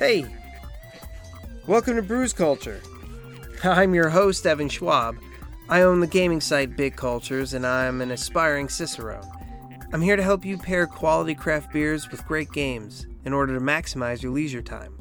Hey, 0.00 0.24
welcome 1.66 1.96
to 1.96 2.00
Brews 2.00 2.32
Culture. 2.32 2.80
I'm 3.62 3.94
your 3.94 4.08
host, 4.08 4.46
Evan 4.46 4.70
Schwab. 4.70 5.18
I 5.68 5.82
own 5.82 6.00
the 6.00 6.06
gaming 6.06 6.40
site 6.40 6.74
Bit 6.74 6.96
Cultures, 6.96 7.52
and 7.52 7.66
I'm 7.66 8.00
an 8.00 8.10
aspiring 8.10 8.70
Cicerone. 8.70 9.30
I'm 9.92 10.00
here 10.00 10.16
to 10.16 10.22
help 10.22 10.42
you 10.42 10.56
pair 10.56 10.86
quality 10.86 11.34
craft 11.34 11.70
beers 11.70 12.10
with 12.10 12.26
great 12.26 12.50
games 12.50 13.08
in 13.26 13.34
order 13.34 13.52
to 13.52 13.62
maximize 13.62 14.22
your 14.22 14.32
leisure 14.32 14.62
time. 14.62 14.98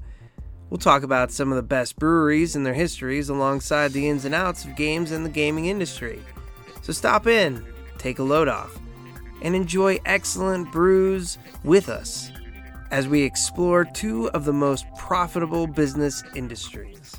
We'll 0.70 0.80
talk 0.80 1.04
about 1.04 1.32
some 1.32 1.50
of 1.50 1.56
the 1.56 1.64
best 1.64 1.98
breweries 1.98 2.58
and 2.58 2.66
their 2.66 2.74
histories 2.74 3.30
alongside 3.30 3.94
the 3.94 4.10
ins 4.10 4.26
and 4.26 4.36
outs 4.36 4.66
of 4.66 4.76
games 4.76 5.12
and 5.12 5.26
the 5.26 5.30
gaming 5.30 5.68
industry. 5.68 6.22
So 6.82 6.92
stop 6.92 7.26
in, 7.26 7.66
take 7.98 8.20
a 8.20 8.24
load 8.24 8.50
off, 8.50 8.78
and 9.44 9.56
enjoy 9.56 10.00
excellent 10.06 10.74
brews 10.74 11.38
with 11.64 11.88
us 11.88 12.34
as 12.92 13.08
we 13.08 13.22
explore 13.22 13.86
two 13.86 14.30
of 14.32 14.46
the 14.46 14.54
most 14.54 14.86
profitable 14.98 15.68
business 15.68 16.24
industries. 16.36 17.16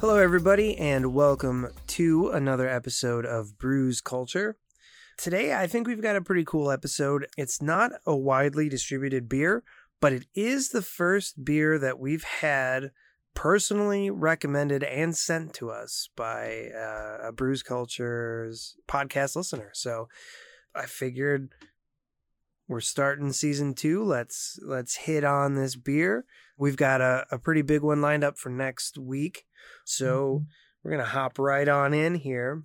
Hello, 0.00 0.16
everybody, 0.18 0.76
and 0.76 1.14
welcome 1.14 1.68
to 1.86 2.30
another 2.30 2.68
episode 2.68 3.24
of 3.24 3.56
Brews 3.58 4.00
Culture. 4.00 4.56
Today, 5.16 5.54
I 5.54 5.66
think 5.66 5.86
we've 5.86 6.02
got 6.02 6.16
a 6.16 6.20
pretty 6.20 6.44
cool 6.44 6.70
episode. 6.70 7.26
It's 7.38 7.62
not 7.62 7.92
a 8.04 8.16
widely 8.16 8.68
distributed 8.68 9.28
beer, 9.28 9.62
but 10.00 10.12
it 10.12 10.26
is 10.34 10.70
the 10.70 10.82
first 10.82 11.44
beer 11.44 11.78
that 11.78 11.98
we've 12.00 12.24
had 12.24 12.90
personally 13.34 14.10
recommended 14.10 14.82
and 14.82 15.16
sent 15.16 15.54
to 15.54 15.70
us 15.70 16.08
by 16.16 16.70
uh, 16.76 17.28
a 17.28 17.32
Brews 17.32 17.62
Culture's 17.62 18.76
podcast 18.88 19.36
listener. 19.36 19.70
So 19.72 20.08
I 20.74 20.86
figured 20.86 21.52
we're 22.68 22.80
starting 22.80 23.32
season 23.32 23.74
two. 23.74 24.02
Let's 24.04 24.58
let's 24.62 24.96
hit 24.96 25.24
on 25.24 25.54
this 25.54 25.76
beer. 25.76 26.24
We've 26.56 26.76
got 26.76 27.00
a, 27.00 27.26
a 27.30 27.38
pretty 27.38 27.62
big 27.62 27.82
one 27.82 28.00
lined 28.00 28.24
up 28.24 28.38
for 28.38 28.48
next 28.48 28.96
week. 28.96 29.44
So 29.84 30.26
mm-hmm. 30.26 30.44
we're 30.82 30.90
gonna 30.92 31.04
hop 31.04 31.38
right 31.38 31.68
on 31.68 31.92
in 31.92 32.14
here 32.14 32.62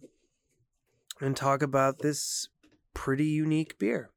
and 1.19 1.35
talk 1.35 1.61
about 1.61 1.99
this 1.99 2.47
pretty 2.93 3.25
unique 3.25 3.77
beer. 3.77 4.11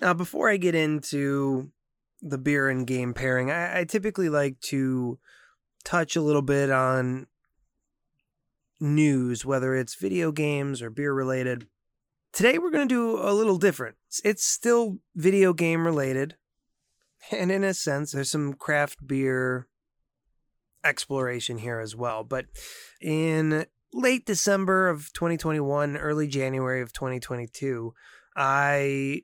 Now, 0.00 0.14
before 0.14 0.50
I 0.50 0.56
get 0.56 0.74
into 0.74 1.72
the 2.20 2.38
beer 2.38 2.68
and 2.68 2.86
game 2.86 3.14
pairing, 3.14 3.50
I, 3.50 3.80
I 3.80 3.84
typically 3.84 4.28
like 4.28 4.60
to 4.68 5.18
touch 5.84 6.16
a 6.16 6.20
little 6.20 6.42
bit 6.42 6.70
on 6.70 7.26
news, 8.78 9.44
whether 9.44 9.74
it's 9.74 9.94
video 9.94 10.32
games 10.32 10.82
or 10.82 10.90
beer 10.90 11.14
related. 11.14 11.66
Today 12.36 12.58
we're 12.58 12.70
going 12.70 12.86
to 12.86 12.94
do 12.94 13.18
a 13.18 13.32
little 13.32 13.56
different. 13.56 13.96
It's 14.22 14.44
still 14.44 14.98
video 15.14 15.54
game 15.54 15.86
related. 15.86 16.36
And 17.32 17.50
in 17.50 17.64
a 17.64 17.72
sense, 17.72 18.12
there's 18.12 18.30
some 18.30 18.52
craft 18.52 19.06
beer 19.06 19.68
exploration 20.84 21.56
here 21.56 21.80
as 21.80 21.96
well. 21.96 22.24
But 22.24 22.44
in 23.00 23.64
late 23.90 24.26
December 24.26 24.90
of 24.90 25.14
2021, 25.14 25.96
early 25.96 26.28
January 26.28 26.82
of 26.82 26.92
2022, 26.92 27.94
I 28.36 29.22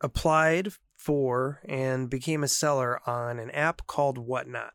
applied 0.00 0.72
for 0.96 1.60
and 1.68 2.08
became 2.08 2.42
a 2.42 2.48
seller 2.48 3.06
on 3.06 3.38
an 3.38 3.50
app 3.50 3.86
called 3.86 4.16
Whatnot. 4.16 4.72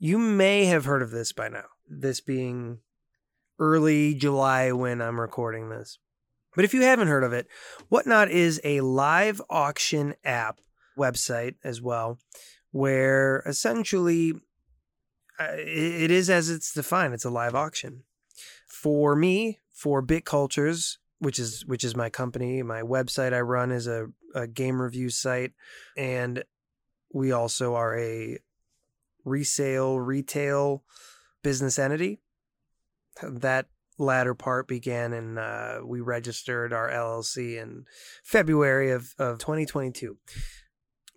You 0.00 0.18
may 0.18 0.64
have 0.64 0.84
heard 0.84 1.02
of 1.02 1.12
this 1.12 1.30
by 1.30 1.48
now, 1.48 1.66
this 1.88 2.20
being 2.20 2.80
early 3.60 4.14
July 4.14 4.72
when 4.72 5.00
I'm 5.00 5.20
recording 5.20 5.68
this. 5.68 6.00
But 6.54 6.64
if 6.64 6.74
you 6.74 6.82
haven't 6.82 7.08
heard 7.08 7.24
of 7.24 7.32
it, 7.32 7.46
Whatnot 7.88 8.30
is 8.30 8.60
a 8.64 8.80
live 8.80 9.40
auction 9.48 10.14
app 10.24 10.60
website 10.98 11.54
as 11.62 11.80
well, 11.80 12.18
where 12.70 13.42
essentially 13.46 14.34
uh, 15.38 15.54
it 15.56 16.10
is 16.10 16.28
as 16.28 16.50
it's 16.50 16.72
defined. 16.72 17.14
It's 17.14 17.24
a 17.24 17.30
live 17.30 17.54
auction. 17.54 18.02
For 18.66 19.14
me, 19.14 19.58
for 19.72 20.02
Bit 20.02 20.24
Cultures, 20.24 20.98
which 21.18 21.38
is 21.38 21.64
which 21.66 21.84
is 21.84 21.96
my 21.96 22.10
company, 22.10 22.62
my 22.62 22.82
website 22.82 23.32
I 23.32 23.40
run 23.40 23.70
is 23.70 23.86
a, 23.86 24.08
a 24.34 24.46
game 24.46 24.80
review 24.80 25.10
site, 25.10 25.52
and 25.96 26.44
we 27.12 27.32
also 27.32 27.74
are 27.74 27.96
a 27.98 28.38
resale 29.24 30.00
retail 30.00 30.82
business 31.42 31.78
entity. 31.78 32.20
That 33.22 33.66
latter 34.00 34.34
part 34.34 34.66
began 34.66 35.12
and 35.12 35.38
uh, 35.38 35.80
we 35.84 36.00
registered 36.00 36.72
our 36.72 36.90
LLC 36.90 37.60
in 37.60 37.84
February 38.24 38.90
of, 38.90 39.14
of 39.18 39.38
2022. 39.38 40.16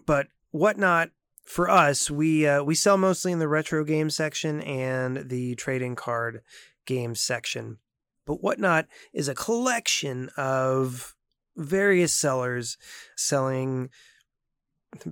But 0.06 0.28
whatnot 0.52 1.10
for 1.46 1.70
us, 1.70 2.12
we 2.12 2.48
uh, 2.48 2.64
we 2.64 2.76
sell 2.76 2.98
mostly 2.98 3.32
in 3.32 3.40
the 3.40 3.48
retro 3.48 3.84
game 3.84 4.10
section 4.10 4.62
and 4.62 5.30
the 5.30 5.56
trading 5.56 5.96
card 5.96 6.42
game 6.86 7.16
section. 7.16 7.78
But 8.26 8.42
whatnot 8.42 8.88
is 9.14 9.28
a 9.28 9.36
collection 9.36 10.30
of 10.38 11.16
various 11.56 12.14
sellers 12.14 12.78
selling 13.18 13.90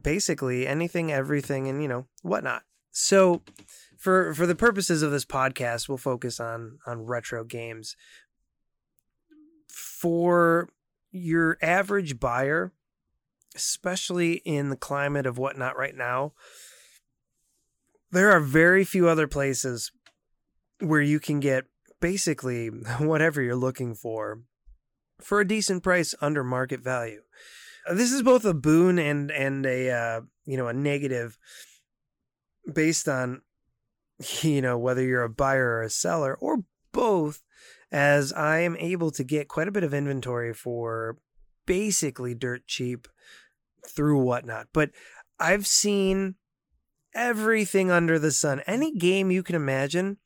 basically 0.02 0.68
anything, 0.68 1.12
everything, 1.12 1.68
and 1.68 1.82
you 1.82 1.88
know 1.88 2.08
whatnot. 2.22 2.64
So 2.92 3.42
for 4.02 4.34
for 4.34 4.48
the 4.48 4.56
purposes 4.56 5.04
of 5.04 5.12
this 5.12 5.26
podcast, 5.26 5.88
we'll 5.88 6.00
focus 6.00 6.40
on 6.40 6.80
on 6.88 7.06
retro 7.06 7.44
games. 7.44 7.96
For 9.70 10.70
your 11.12 11.60
average 11.62 12.20
buyer, 12.20 12.74
especially 13.56 14.42
in 14.44 14.72
the 14.72 14.76
climate 14.76 15.28
of 15.28 15.38
whatnot 15.38 15.78
right 15.78 15.96
now, 15.96 16.34
there 18.10 18.32
are 18.32 18.40
very 18.40 18.84
few 18.84 19.08
other 19.08 19.28
places 19.28 19.92
where 20.80 21.02
you 21.02 21.20
can 21.20 21.40
get 21.40 21.66
basically 22.00 22.68
whatever 22.98 23.40
you're 23.40 23.56
looking 23.56 23.94
for 23.94 24.42
for 25.22 25.40
a 25.40 25.48
decent 25.48 25.84
price 25.84 26.16
under 26.22 26.44
market 26.44 26.80
value. 26.80 27.22
This 27.94 28.12
is 28.12 28.24
both 28.24 28.46
a 28.46 28.56
boon 28.56 28.98
and 28.98 29.30
and 29.30 29.64
a 29.64 29.92
uh, 29.92 30.22
you 30.46 30.58
know 30.58 30.70
a 30.70 30.74
negative 30.74 31.38
based 32.74 33.08
on 33.08 33.44
you 34.42 34.62
know, 34.62 34.78
whether 34.78 35.04
you're 35.04 35.24
a 35.24 35.30
buyer 35.30 35.68
or 35.68 35.82
a 35.84 35.90
seller 35.90 36.36
or 36.36 36.64
both, 36.92 37.42
as 37.92 38.32
I 38.34 38.60
am 38.60 38.76
able 38.78 39.12
to 39.12 39.24
get 39.24 39.48
quite 39.48 39.68
a 39.68 39.72
bit 39.72 39.84
of 39.84 39.94
inventory 39.94 40.54
for 40.54 41.18
basically 41.66 42.34
dirt 42.34 42.68
cheap 42.68 43.08
through 43.88 44.22
whatnot. 44.22 44.68
But 44.74 44.92
I've 45.40 45.68
seen 45.68 46.36
everything 47.14 47.92
under 47.92 48.18
the 48.20 48.32
sun. 48.32 48.62
Any 48.66 48.96
game 48.96 49.32
you 49.32 49.44
can 49.44 49.56
imagine 49.56 50.18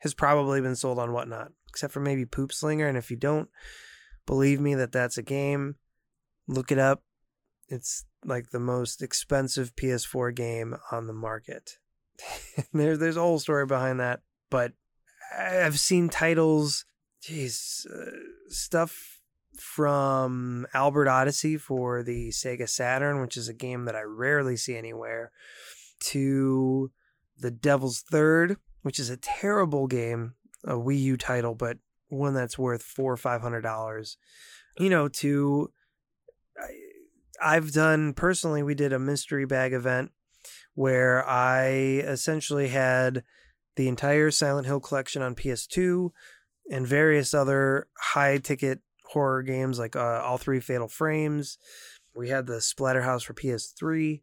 has 0.00 0.14
probably 0.14 0.60
been 0.60 0.76
sold 0.76 0.98
on 0.98 1.12
whatnot, 1.12 1.52
except 1.68 1.92
for 1.92 2.00
maybe 2.00 2.24
Poop 2.24 2.52
Slinger. 2.52 2.86
And 2.86 2.98
if 2.98 3.10
you 3.10 3.16
don't 3.16 3.48
believe 4.26 4.60
me 4.60 4.74
that 4.74 4.92
that's 4.92 5.18
a 5.18 5.22
game, 5.22 5.76
look 6.46 6.70
it 6.70 6.78
up. 6.78 7.02
It's 7.68 8.04
like 8.24 8.50
the 8.50 8.60
most 8.60 9.02
expensive 9.02 9.74
PS4 9.76 10.34
game 10.34 10.76
on 10.92 11.06
the 11.06 11.12
market. 11.12 11.78
there's 12.72 12.98
there's 12.98 13.16
a 13.16 13.20
whole 13.20 13.38
story 13.38 13.66
behind 13.66 14.00
that, 14.00 14.20
but 14.50 14.72
I've 15.36 15.78
seen 15.78 16.08
titles, 16.08 16.84
geez, 17.22 17.86
uh, 17.92 18.10
stuff 18.48 19.20
from 19.58 20.66
Albert 20.74 21.08
Odyssey 21.08 21.56
for 21.56 22.02
the 22.02 22.30
Sega 22.30 22.68
Saturn, 22.68 23.20
which 23.20 23.36
is 23.36 23.48
a 23.48 23.54
game 23.54 23.84
that 23.84 23.96
I 23.96 24.02
rarely 24.02 24.56
see 24.56 24.76
anywhere, 24.76 25.30
to 26.00 26.90
The 27.38 27.50
Devil's 27.50 28.00
Third, 28.00 28.56
which 28.82 28.98
is 28.98 29.10
a 29.10 29.16
terrible 29.16 29.86
game, 29.86 30.34
a 30.64 30.74
Wii 30.74 31.00
U 31.00 31.16
title, 31.16 31.54
but 31.54 31.78
one 32.08 32.34
that's 32.34 32.58
worth 32.58 32.82
four 32.82 33.12
or 33.12 33.16
five 33.16 33.40
hundred 33.40 33.62
dollars. 33.62 34.16
You 34.78 34.90
know, 34.90 35.08
to 35.08 35.72
I've 37.42 37.72
done 37.72 38.12
personally, 38.14 38.62
we 38.62 38.74
did 38.74 38.92
a 38.92 38.98
mystery 38.98 39.46
bag 39.46 39.72
event 39.72 40.12
where 40.74 41.26
I 41.28 41.66
essentially 41.66 42.68
had 42.68 43.22
the 43.76 43.88
entire 43.88 44.30
Silent 44.30 44.66
Hill 44.66 44.80
collection 44.80 45.22
on 45.22 45.34
PS2 45.34 46.10
and 46.70 46.86
various 46.86 47.34
other 47.34 47.88
high 47.98 48.38
ticket 48.38 48.80
horror 49.04 49.42
games 49.42 49.78
like 49.78 49.96
uh, 49.96 50.22
all 50.24 50.38
three 50.38 50.60
Fatal 50.60 50.88
Frames. 50.88 51.58
We 52.14 52.28
had 52.28 52.46
the 52.46 52.54
Splatterhouse 52.54 53.24
for 53.24 53.34
PS3. 53.34 54.22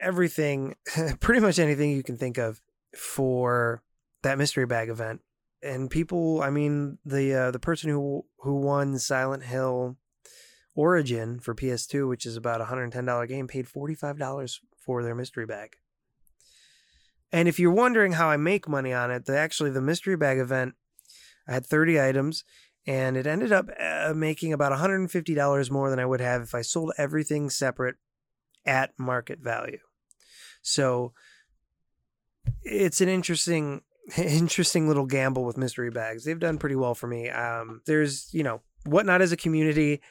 Everything, 0.00 0.76
pretty 1.20 1.40
much 1.40 1.58
anything 1.58 1.90
you 1.90 2.02
can 2.02 2.16
think 2.16 2.38
of 2.38 2.60
for 2.96 3.82
that 4.22 4.38
mystery 4.38 4.66
bag 4.66 4.88
event. 4.88 5.20
And 5.62 5.90
people, 5.90 6.42
I 6.42 6.50
mean, 6.50 6.98
the 7.06 7.34
uh, 7.34 7.50
the 7.50 7.58
person 7.58 7.88
who 7.88 8.26
who 8.40 8.60
won 8.60 8.98
Silent 8.98 9.44
Hill 9.44 9.96
Origin 10.74 11.40
for 11.40 11.54
PS2, 11.54 12.08
which 12.08 12.26
is 12.26 12.36
about 12.36 12.60
a 12.60 12.64
$110 12.64 13.28
game, 13.28 13.48
paid 13.48 13.66
$45 13.66 14.58
for 14.84 15.02
their 15.02 15.14
mystery 15.14 15.46
bag. 15.46 15.76
And 17.32 17.48
if 17.48 17.58
you're 17.58 17.72
wondering 17.72 18.12
how 18.12 18.28
I 18.28 18.36
make 18.36 18.68
money 18.68 18.92
on 18.92 19.10
it, 19.10 19.24
the, 19.24 19.36
actually 19.36 19.70
the 19.70 19.80
mystery 19.80 20.16
bag 20.16 20.38
event, 20.38 20.74
I 21.48 21.54
had 21.54 21.66
30 21.66 22.00
items 22.00 22.44
and 22.86 23.16
it 23.16 23.26
ended 23.26 23.52
up 23.52 23.68
uh, 23.80 24.12
making 24.14 24.52
about 24.52 24.72
$150 24.72 25.70
more 25.70 25.90
than 25.90 25.98
I 25.98 26.06
would 26.06 26.20
have 26.20 26.42
if 26.42 26.54
I 26.54 26.62
sold 26.62 26.92
everything 26.98 27.50
separate 27.50 27.96
at 28.66 28.92
market 28.98 29.40
value. 29.40 29.78
So 30.62 31.12
it's 32.62 33.00
an 33.00 33.08
interesting 33.08 33.82
interesting 34.18 34.86
little 34.86 35.06
gamble 35.06 35.44
with 35.44 35.56
mystery 35.56 35.90
bags. 35.90 36.24
They've 36.24 36.38
done 36.38 36.58
pretty 36.58 36.76
well 36.76 36.94
for 36.94 37.06
me. 37.06 37.30
Um, 37.30 37.80
there's, 37.86 38.28
you 38.32 38.42
know, 38.42 38.60
whatnot 38.84 39.22
as 39.22 39.32
a 39.32 39.36
community 39.36 40.02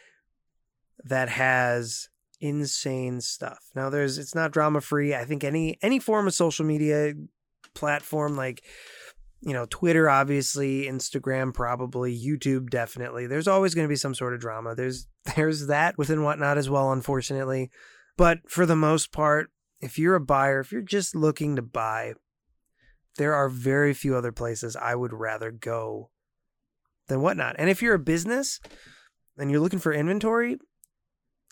that 1.05 1.29
has 1.29 2.09
insane 2.43 3.21
stuff. 3.21 3.71
Now 3.73 3.89
there's 3.89 4.17
it's 4.17 4.35
not 4.35 4.51
drama 4.51 4.81
free. 4.81 5.15
I 5.15 5.23
think 5.23 5.45
any 5.45 5.77
any 5.81 5.97
form 5.97 6.27
of 6.27 6.33
social 6.33 6.65
media 6.65 7.13
platform 7.73 8.35
like 8.35 8.63
you 9.45 9.51
know, 9.51 9.65
Twitter 9.69 10.09
obviously, 10.09 10.83
Instagram 10.83 11.53
probably, 11.53 12.17
YouTube 12.17 12.69
definitely. 12.69 13.27
There's 13.27 13.47
always 13.47 13.75
going 13.75 13.85
to 13.85 13.89
be 13.89 13.97
some 13.97 14.15
sort 14.15 14.33
of 14.33 14.39
drama. 14.39 14.75
There's 14.75 15.07
there's 15.35 15.67
that 15.67 15.97
within 15.97 16.23
whatnot 16.23 16.57
as 16.57 16.69
well, 16.69 16.91
unfortunately. 16.91 17.71
But 18.17 18.39
for 18.47 18.65
the 18.65 18.75
most 18.75 19.11
part, 19.11 19.49
if 19.79 19.97
you're 19.97 20.15
a 20.15 20.21
buyer, 20.21 20.59
if 20.59 20.71
you're 20.71 20.81
just 20.81 21.15
looking 21.15 21.55
to 21.55 21.61
buy, 21.61 22.13
there 23.17 23.33
are 23.33 23.49
very 23.49 23.93
few 23.93 24.15
other 24.15 24.31
places 24.31 24.75
I 24.75 24.95
would 24.95 25.13
rather 25.13 25.49
go 25.49 26.09
than 27.07 27.21
whatnot. 27.21 27.55
And 27.57 27.69
if 27.69 27.81
you're 27.81 27.95
a 27.95 27.99
business 27.99 28.59
and 29.37 29.49
you're 29.49 29.59
looking 29.59 29.79
for 29.79 29.93
inventory 29.93 30.57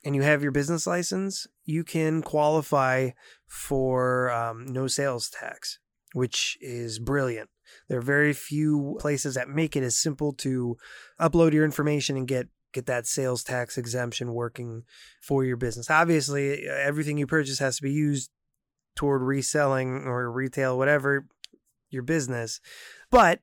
and 0.04 0.16
you 0.16 0.22
have 0.22 0.42
your 0.42 0.52
business 0.52 0.88
license, 0.88 1.48
you 1.64 1.84
can 1.84 2.22
qualify 2.22 3.12
for 3.48 4.32
um, 4.32 4.66
no 4.66 4.88
sales 4.88 5.30
tax, 5.30 5.80
which 6.14 6.58
is 6.62 7.00
brilliant. 7.00 7.50
There 7.88 8.00
are 8.00 8.04
very 8.04 8.34
few 8.34 8.98
places 9.00 9.36
that 9.36 9.50
make 9.50 9.76
it 9.76 9.84
as 9.84 9.98
simple 9.98 10.34
to 10.34 10.78
upload 11.20 11.54
your 11.54 11.66
information 11.66 12.18
and 12.18 12.28
get 12.28 12.48
get 12.74 12.86
that 12.86 13.06
sales 13.06 13.44
tax 13.44 13.78
exemption 13.78 14.34
working 14.34 14.84
for 15.22 15.44
your 15.44 15.58
business. 15.58 15.90
Obviously, 15.90 16.66
everything 16.68 17.18
you 17.18 17.28
purchase 17.28 17.60
has 17.60 17.76
to 17.78 17.84
be 17.84 17.92
used 17.92 18.30
toward 18.96 19.22
reselling 19.22 20.04
or 20.06 20.32
retail 20.32 20.78
whatever 20.78 21.26
your 21.90 22.04
business. 22.04 22.62
But 23.10 23.40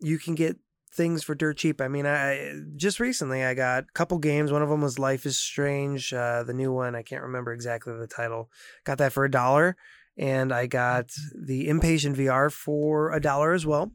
you 0.00 0.18
can 0.18 0.34
get 0.34 0.58
things 0.96 1.22
for 1.22 1.34
dirt 1.34 1.58
cheap. 1.58 1.80
I 1.80 1.88
mean, 1.88 2.06
I 2.06 2.54
just 2.76 2.98
recently 2.98 3.44
I 3.44 3.54
got 3.54 3.84
a 3.84 3.92
couple 3.92 4.18
games. 4.18 4.50
One 4.50 4.62
of 4.62 4.68
them 4.68 4.80
was 4.80 4.98
Life 4.98 5.26
is 5.26 5.38
Strange, 5.38 6.12
uh, 6.12 6.42
the 6.42 6.54
new 6.54 6.72
one. 6.72 6.94
I 6.94 7.02
can't 7.02 7.22
remember 7.22 7.52
exactly 7.52 7.96
the 7.96 8.06
title. 8.06 8.50
Got 8.84 8.98
that 8.98 9.12
for 9.12 9.24
a 9.24 9.30
dollar, 9.30 9.76
and 10.16 10.52
I 10.52 10.66
got 10.66 11.10
the 11.34 11.68
Inpatient 11.68 12.16
VR 12.16 12.50
for 12.50 13.12
a 13.12 13.20
dollar 13.20 13.52
as 13.52 13.66
well. 13.66 13.92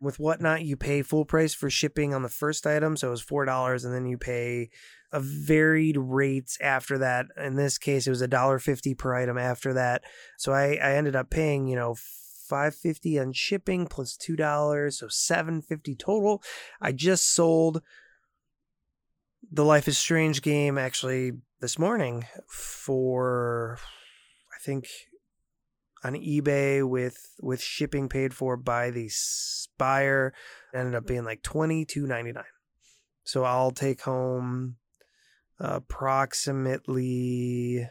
With 0.00 0.18
whatnot, 0.18 0.64
you 0.64 0.76
pay 0.76 1.02
full 1.02 1.24
price 1.24 1.54
for 1.54 1.70
shipping 1.70 2.12
on 2.12 2.22
the 2.22 2.28
first 2.28 2.66
item, 2.66 2.96
so 2.96 3.08
it 3.08 3.12
was 3.12 3.22
four 3.22 3.44
dollars, 3.44 3.84
and 3.84 3.94
then 3.94 4.06
you 4.06 4.18
pay 4.18 4.70
a 5.12 5.20
varied 5.20 5.96
rates 5.96 6.58
after 6.60 6.98
that. 6.98 7.26
In 7.36 7.54
this 7.54 7.78
case, 7.78 8.06
it 8.06 8.10
was 8.10 8.20
a 8.20 8.28
dollar 8.28 8.58
fifty 8.58 8.94
per 8.94 9.14
item 9.14 9.38
after 9.38 9.72
that. 9.74 10.02
So 10.36 10.52
I, 10.52 10.74
I 10.74 10.96
ended 10.96 11.16
up 11.16 11.30
paying, 11.30 11.68
you 11.68 11.76
know, 11.76 11.94
550 12.44 13.18
on 13.18 13.32
shipping 13.32 13.86
plus 13.86 14.16
$2 14.16 14.92
so 14.92 15.08
750 15.08 15.94
total. 15.96 16.42
I 16.80 16.92
just 16.92 17.28
sold 17.28 17.82
the 19.50 19.64
life 19.64 19.88
is 19.88 19.98
strange 19.98 20.42
game 20.42 20.78
actually 20.78 21.32
this 21.60 21.78
morning 21.78 22.24
for 22.48 23.78
i 24.54 24.58
think 24.62 24.86
on 26.02 26.14
ebay 26.14 26.82
with 26.86 27.34
with 27.40 27.60
shipping 27.60 28.08
paid 28.08 28.34
for 28.34 28.56
by 28.56 28.90
the 28.90 29.10
buyer. 29.78 30.34
Ended 30.74 30.94
up 30.94 31.06
being 31.06 31.24
like 31.24 31.42
22.99 31.42 32.42
so 33.22 33.44
i'll 33.44 33.70
take 33.70 34.02
home 34.02 34.76
approximately 35.58 37.88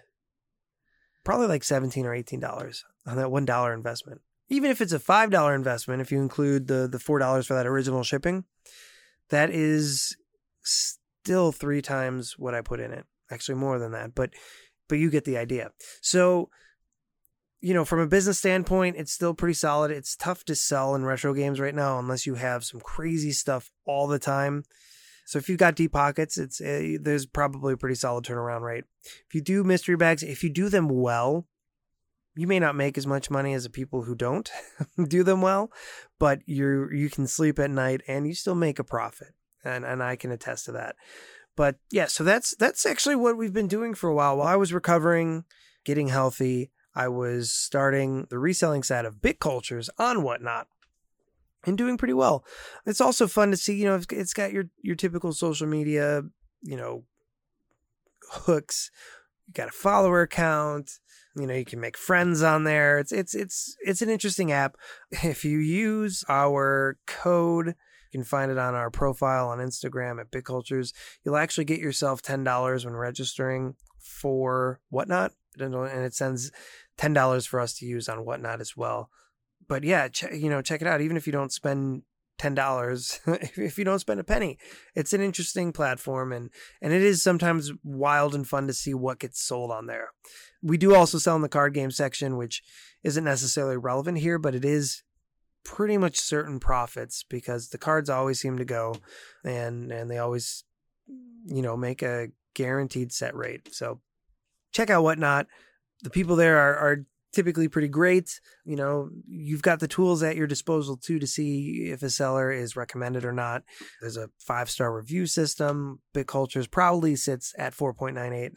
probably 1.24 1.48
like 1.48 1.64
17 1.64 2.06
or 2.06 2.14
18 2.14 2.40
dollars 2.40 2.86
on 3.06 3.18
that 3.18 3.32
one 3.32 3.46
dollar 3.46 3.74
investment 3.74 4.22
even 4.54 4.70
if 4.70 4.82
it's 4.82 4.94
a 4.94 5.00
five 5.00 5.32
dollar 5.32 5.56
investment, 5.56 6.02
if 6.02 6.12
you 6.12 6.20
include 6.22 6.68
the 6.68 6.88
the 6.88 7.00
four 7.00 7.20
dollars 7.20 7.48
for 7.48 7.56
that 7.56 7.68
original 7.68 8.04
shipping, 8.04 8.46
that 9.30 9.50
is 9.50 10.16
still 10.64 11.52
three 11.52 11.82
times 11.82 12.36
what 12.38 12.54
I 12.54 12.62
put 12.62 12.80
in 12.80 12.92
it. 12.94 13.06
Actually, 13.32 13.56
more 13.56 13.80
than 13.80 13.92
that, 13.94 14.14
but 14.14 14.30
but 14.88 15.00
you 15.00 15.10
get 15.10 15.26
the 15.26 15.38
idea. 15.38 15.72
So, 16.02 16.50
you 17.62 17.74
know, 17.74 17.84
from 17.84 18.00
a 18.00 18.08
business 18.08 18.38
standpoint, 18.38 18.96
it's 18.98 19.12
still 19.12 19.34
pretty 19.34 19.56
solid. 19.56 19.90
It's 19.90 20.16
tough 20.16 20.44
to 20.46 20.56
sell 20.56 20.94
in 20.94 21.04
retro 21.04 21.34
games 21.34 21.60
right 21.60 21.74
now 21.74 21.98
unless 21.98 22.28
you 22.28 22.36
have 22.36 22.64
some 22.64 22.80
crazy 22.80 23.32
stuff 23.32 23.72
all 23.86 24.08
the 24.08 24.20
time. 24.20 24.64
So 25.26 25.40
if 25.40 25.50
you've 25.50 25.58
got 25.58 25.76
deep 25.76 25.94
pockets, 25.94 26.38
it's 26.38 26.62
uh, 26.62 26.98
there's 27.02 27.26
probably 27.26 27.74
a 27.74 27.78
pretty 27.78 27.96
solid 27.96 28.26
turnaround 28.26 28.62
rate. 28.62 28.84
If 29.28 29.34
you 29.34 29.42
do 29.42 29.64
mystery 29.64 29.96
bags, 29.96 30.22
if 30.22 30.44
you 30.44 30.50
do 30.50 30.70
them 30.70 30.90
well, 30.90 31.48
you 32.36 32.48
may 32.48 32.60
not 32.60 32.76
make 32.76 32.98
as 32.98 33.06
much 33.06 33.30
money 33.30 33.54
as 33.54 33.64
the 33.64 33.70
people 33.70 34.04
who 34.04 34.16
don't 34.16 34.52
do 35.08 35.24
them 35.24 35.42
well, 35.42 35.72
but 36.20 36.40
you 36.46 36.90
you 36.92 37.10
can 37.10 37.28
sleep 37.28 37.60
at 37.60 37.70
night 37.70 38.02
and 38.08 38.28
you 38.28 38.34
still 38.34 38.56
make 38.56 38.80
a 38.80 38.84
profit. 38.84 39.34
And 39.64 39.86
and 39.86 40.04
I 40.04 40.16
can 40.16 40.32
attest 40.32 40.66
to 40.66 40.72
that. 40.74 40.96
But 41.56 41.78
yeah, 41.92 42.08
so 42.08 42.24
that's 42.24 42.56
that's 42.56 42.86
actually 42.86 43.16
what 43.16 43.38
we've 43.38 43.54
been 43.54 43.68
doing 43.68 43.94
for 43.94 44.10
a 44.10 44.16
while. 44.16 44.38
While 44.38 44.48
I 44.48 44.56
was 44.56 44.74
recovering, 44.74 45.46
getting 45.86 46.08
healthy, 46.08 46.72
I 46.96 47.08
was 47.08 47.52
starting 47.52 48.28
the 48.30 48.40
reselling 48.40 48.84
side 48.84 49.06
of 49.06 49.22
Bit 49.22 49.40
Cultures 49.40 49.90
on 49.98 50.24
whatnot 50.24 50.68
and 51.66 51.78
doing 51.78 51.98
pretty 51.98 52.14
well. 52.14 52.44
It's 52.86 53.02
also 53.02 53.28
fun 53.28 53.52
to 53.52 53.58
see, 53.58 53.76
you 53.76 53.86
know, 53.86 54.02
it's 54.12 54.34
got 54.34 54.52
your 54.52 54.66
your 54.82 54.96
typical 54.96 55.34
social 55.34 55.68
media, 55.68 56.24
you 56.62 56.76
know, 56.76 57.04
hooks. 58.32 58.92
You 59.48 59.54
got 59.54 59.70
a 59.70 59.74
follower 59.74 60.26
count 60.26 61.00
you 61.36 61.48
know 61.48 61.54
you 61.54 61.66
can 61.66 61.80
make 61.80 61.98
friends 61.98 62.42
on 62.42 62.64
there. 62.64 63.00
It's 63.00 63.12
it's 63.12 63.34
it's 63.34 63.76
it's 63.82 64.02
an 64.02 64.10
interesting 64.10 64.52
app. 64.52 64.76
If 65.24 65.46
you 65.46 65.60
use 65.60 66.24
our 66.30 66.98
code 67.06 67.76
you 68.14 68.20
can 68.20 68.26
find 68.26 68.52
it 68.52 68.58
on 68.60 68.76
our 68.76 68.92
profile 68.92 69.50
on 69.50 69.58
instagram 69.58 70.20
at 70.20 70.32
bitcultures. 70.32 70.94
You'll 71.24 71.38
actually 71.38 71.66
get 71.66 71.80
yourself 71.80 72.22
$10 72.22 72.86
when 72.86 72.96
registering 72.96 73.76
for 73.98 74.80
whatnot 74.90 75.32
and 75.60 76.06
it 76.06 76.14
sends 76.14 76.52
$10 76.98 77.48
for 77.48 77.60
us 77.60 77.74
to 77.76 77.86
use 77.86 78.08
on 78.08 78.26
whatnot 78.26 78.62
as 78.62 78.78
well. 78.78 79.10
But 79.68 79.84
yeah 79.84 80.10
ch- 80.10 80.32
you 80.32 80.50
know 80.50 80.62
check 80.62 80.82
it 80.82 80.88
out. 80.88 81.02
Even 81.02 81.18
if 81.18 81.26
you 81.26 81.34
don't 81.34 81.52
spend 81.52 82.04
ten 82.38 82.56
dollars 82.56 83.20
if 83.28 83.78
you 83.78 83.86
don't 83.86 84.00
spend 84.00 84.20
a 84.20 84.24
penny. 84.24 84.58
It's 84.96 85.14
an 85.14 85.22
interesting 85.22 85.72
platform 85.72 86.32
and 86.32 86.50
and 86.82 86.94
it 86.94 87.02
is 87.02 87.24
sometimes 87.24 87.72
wild 87.84 88.36
and 88.36 88.48
fun 88.48 88.68
to 88.68 88.74
see 88.74 88.94
what 88.94 89.20
gets 89.20 89.42
sold 89.42 89.72
on 89.72 89.88
there. 89.88 90.10
We 90.62 90.78
do 90.78 90.96
also 90.96 91.18
sell 91.18 91.36
in 91.36 91.42
the 91.42 91.50
card 91.50 91.74
game 91.74 91.92
section, 91.92 92.38
which 92.38 92.64
isn't 93.04 93.24
necessarily 93.24 93.78
relevant 93.78 94.20
here, 94.20 94.40
but 94.40 94.56
it 94.56 94.66
is 94.66 95.04
pretty 95.64 95.98
much 95.98 96.20
certain 96.20 96.60
profits 96.60 97.24
because 97.30 97.70
the 97.70 97.78
cards 97.78 98.10
always 98.10 98.40
seem 98.40 98.58
to 98.58 98.66
go 98.66 98.96
and 99.46 99.92
and 99.92 100.12
they 100.12 100.18
always 100.18 100.64
you 101.46 101.62
know 101.62 101.78
make 101.78 102.02
a 102.02 102.28
guaranteed 102.54 103.12
set 103.12 103.36
rate. 103.36 103.74
So 103.74 104.02
check 104.72 104.90
out 104.90 105.04
whatnot. 105.04 105.48
The 106.02 106.10
people 106.10 106.36
there 106.36 106.58
are, 106.58 106.76
are 106.76 107.06
typically 107.34 107.68
pretty 107.68 107.88
great. 107.88 108.40
You 108.64 108.76
know, 108.76 109.10
you've 109.28 109.62
got 109.62 109.80
the 109.80 109.88
tools 109.88 110.24
at 110.24 110.36
your 110.36 110.48
disposal 110.48 110.96
too 110.96 111.20
to 111.20 111.28
see 111.28 111.90
if 111.92 112.04
a 112.04 112.10
seller 112.10 112.52
is 112.52 112.76
recommended 112.76 113.26
or 113.26 113.34
not. 113.34 113.64
There's 114.00 114.18
a 114.18 114.30
five 114.40 114.70
star 114.70 114.96
review 114.96 115.26
system. 115.26 116.00
BitCultures 116.14 116.70
probably 116.70 117.16
sits 117.16 117.54
at 117.58 117.74
4.98 117.74 118.52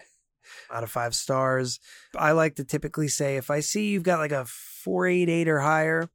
out 0.71 0.85
of 0.85 0.91
five 0.91 1.15
stars. 1.15 1.81
I 2.15 2.33
like 2.33 2.55
to 2.57 2.65
typically 2.65 3.09
say 3.09 3.37
if 3.37 3.51
I 3.51 3.61
see 3.61 3.89
you've 3.89 4.03
got 4.03 4.21
like 4.21 4.33
a 4.33 4.45
488 4.45 5.49
or 5.49 5.61
higher, 5.61 6.09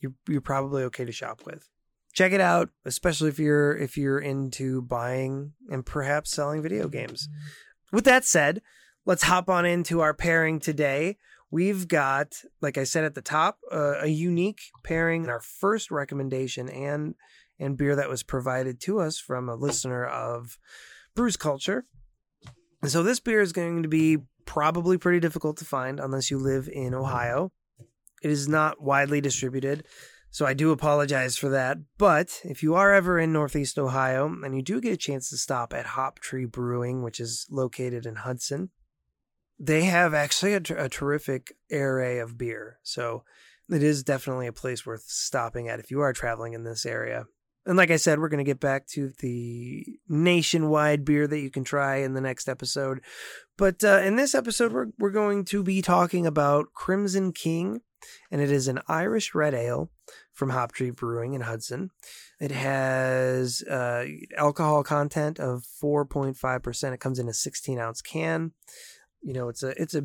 you're, 0.00 0.14
you're 0.28 0.40
probably 0.40 0.84
okay 0.84 1.04
to 1.04 1.12
shop 1.12 1.42
with. 1.44 1.68
Check 2.12 2.32
it 2.32 2.40
out, 2.40 2.70
especially 2.86 3.28
if 3.28 3.38
you're 3.38 3.76
if 3.76 3.98
you're 3.98 4.18
into 4.18 4.80
buying 4.80 5.52
and 5.68 5.84
perhaps 5.84 6.30
selling 6.30 6.62
video 6.62 6.88
games. 6.88 7.28
Mm-hmm. 7.28 7.96
With 7.96 8.04
that 8.06 8.24
said, 8.24 8.62
let's 9.04 9.24
hop 9.24 9.50
on 9.50 9.66
into 9.66 10.00
our 10.00 10.14
pairing 10.14 10.58
today 10.58 11.18
we've 11.50 11.88
got, 11.88 12.42
like 12.60 12.78
I 12.78 12.84
said 12.84 13.04
at 13.04 13.14
the 13.14 13.22
top, 13.22 13.58
uh, 13.72 14.00
a 14.00 14.08
unique 14.08 14.60
pairing. 14.84 15.28
Our 15.28 15.40
first 15.40 15.90
recommendation 15.90 16.68
and 16.68 17.14
and 17.58 17.78
beer 17.78 17.96
that 17.96 18.10
was 18.10 18.22
provided 18.22 18.80
to 18.80 19.00
us 19.00 19.18
from 19.18 19.48
a 19.48 19.54
listener 19.54 20.04
of 20.04 20.58
Brews 21.14 21.36
Culture. 21.36 21.86
And 22.82 22.90
so 22.90 23.02
this 23.02 23.18
beer 23.18 23.40
is 23.40 23.52
going 23.52 23.82
to 23.82 23.88
be 23.88 24.18
probably 24.44 24.98
pretty 24.98 25.20
difficult 25.20 25.56
to 25.58 25.64
find 25.64 25.98
unless 25.98 26.30
you 26.30 26.38
live 26.38 26.68
in 26.70 26.94
Ohio. 26.94 27.52
It 28.22 28.30
is 28.30 28.46
not 28.46 28.82
widely 28.82 29.20
distributed. 29.20 29.86
So 30.30 30.44
I 30.44 30.52
do 30.52 30.70
apologize 30.70 31.38
for 31.38 31.48
that. 31.48 31.78
But 31.96 32.42
if 32.44 32.62
you 32.62 32.74
are 32.74 32.92
ever 32.92 33.18
in 33.18 33.32
Northeast 33.32 33.78
Ohio 33.78 34.26
and 34.26 34.54
you 34.54 34.60
do 34.60 34.80
get 34.80 34.92
a 34.92 34.98
chance 34.98 35.30
to 35.30 35.36
stop 35.38 35.72
at 35.72 35.86
Hop 35.86 36.18
Tree 36.18 36.44
Brewing, 36.44 37.02
which 37.02 37.20
is 37.20 37.46
located 37.50 38.04
in 38.04 38.16
Hudson, 38.16 38.70
they 39.58 39.84
have 39.84 40.14
actually 40.14 40.54
a, 40.54 40.60
a 40.76 40.88
terrific 40.88 41.54
array 41.72 42.18
of 42.18 42.36
beer. 42.36 42.78
So 42.82 43.24
it 43.70 43.82
is 43.82 44.02
definitely 44.02 44.46
a 44.46 44.52
place 44.52 44.86
worth 44.86 45.04
stopping 45.06 45.68
at 45.68 45.80
if 45.80 45.90
you 45.90 46.00
are 46.00 46.12
traveling 46.12 46.52
in 46.52 46.64
this 46.64 46.86
area. 46.86 47.26
And 47.66 47.76
like 47.76 47.90
I 47.90 47.96
said, 47.96 48.20
we're 48.20 48.28
going 48.28 48.44
to 48.44 48.44
get 48.44 48.60
back 48.60 48.86
to 48.88 49.12
the 49.18 49.84
nationwide 50.08 51.04
beer 51.04 51.26
that 51.26 51.40
you 51.40 51.50
can 51.50 51.64
try 51.64 51.96
in 51.96 52.14
the 52.14 52.20
next 52.20 52.48
episode. 52.48 53.00
But 53.58 53.82
uh, 53.82 54.02
in 54.04 54.14
this 54.14 54.36
episode, 54.36 54.72
we're, 54.72 54.86
we're 54.98 55.10
going 55.10 55.44
to 55.46 55.64
be 55.64 55.82
talking 55.82 56.26
about 56.26 56.72
Crimson 56.74 57.32
King, 57.32 57.80
and 58.30 58.40
it 58.40 58.52
is 58.52 58.68
an 58.68 58.78
Irish 58.86 59.34
red 59.34 59.52
ale 59.52 59.90
from 60.32 60.50
Hop 60.50 60.72
Tree 60.72 60.90
Brewing 60.90 61.34
in 61.34 61.40
Hudson. 61.40 61.90
It 62.38 62.52
has 62.52 63.62
uh, 63.62 64.04
alcohol 64.36 64.84
content 64.84 65.40
of 65.40 65.64
4.5%. 65.82 66.92
It 66.92 67.00
comes 67.00 67.18
in 67.18 67.28
a 67.28 67.34
16 67.34 67.80
ounce 67.80 68.00
can. 68.00 68.52
You 69.26 69.32
know, 69.32 69.48
it's 69.48 69.64
a 69.64 69.70
it's 69.80 69.96
a 69.96 70.04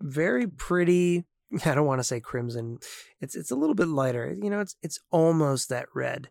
very 0.00 0.46
pretty. 0.46 1.24
I 1.66 1.74
don't 1.74 1.86
want 1.86 1.98
to 1.98 2.04
say 2.04 2.20
crimson. 2.20 2.78
It's 3.20 3.36
it's 3.36 3.50
a 3.50 3.54
little 3.54 3.74
bit 3.74 3.88
lighter. 3.88 4.34
You 4.40 4.48
know, 4.48 4.60
it's 4.60 4.76
it's 4.82 4.98
almost 5.10 5.68
that 5.68 5.86
red 5.94 6.30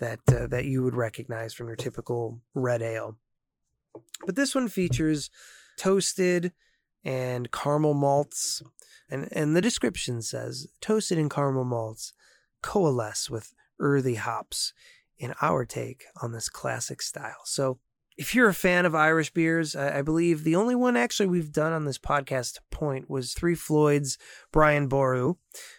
that 0.00 0.20
uh, 0.28 0.46
that 0.46 0.64
you 0.64 0.82
would 0.82 0.96
recognize 0.96 1.52
from 1.52 1.66
your 1.66 1.76
typical 1.76 2.40
red 2.54 2.80
ale. 2.80 3.18
But 4.24 4.36
this 4.36 4.54
one 4.54 4.68
features 4.68 5.28
toasted 5.76 6.52
and 7.04 7.52
caramel 7.52 7.94
malts. 7.94 8.62
And, 9.10 9.28
and 9.32 9.54
the 9.54 9.60
description 9.60 10.22
says 10.22 10.68
toasted 10.80 11.18
and 11.18 11.30
caramel 11.30 11.64
malts 11.64 12.14
coalesce 12.62 13.28
with 13.28 13.52
earthy 13.78 14.14
hops 14.14 14.72
in 15.18 15.34
our 15.42 15.66
take 15.66 16.04
on 16.22 16.32
this 16.32 16.48
classic 16.48 17.02
style. 17.02 17.42
So, 17.44 17.78
if 18.16 18.34
you're 18.34 18.48
a 18.48 18.54
fan 18.54 18.86
of 18.86 18.94
Irish 18.94 19.32
beers, 19.32 19.74
I, 19.74 19.98
I 19.98 20.02
believe 20.02 20.44
the 20.44 20.56
only 20.56 20.74
one 20.74 20.96
actually 20.96 21.26
we've 21.26 21.52
done 21.52 21.72
on 21.72 21.84
this 21.84 21.98
podcast 21.98 22.58
point 22.70 23.08
was 23.08 23.32
Three 23.32 23.54
Floyd's 23.54 24.18
Brian 24.52 24.88
Boru, 24.88 25.34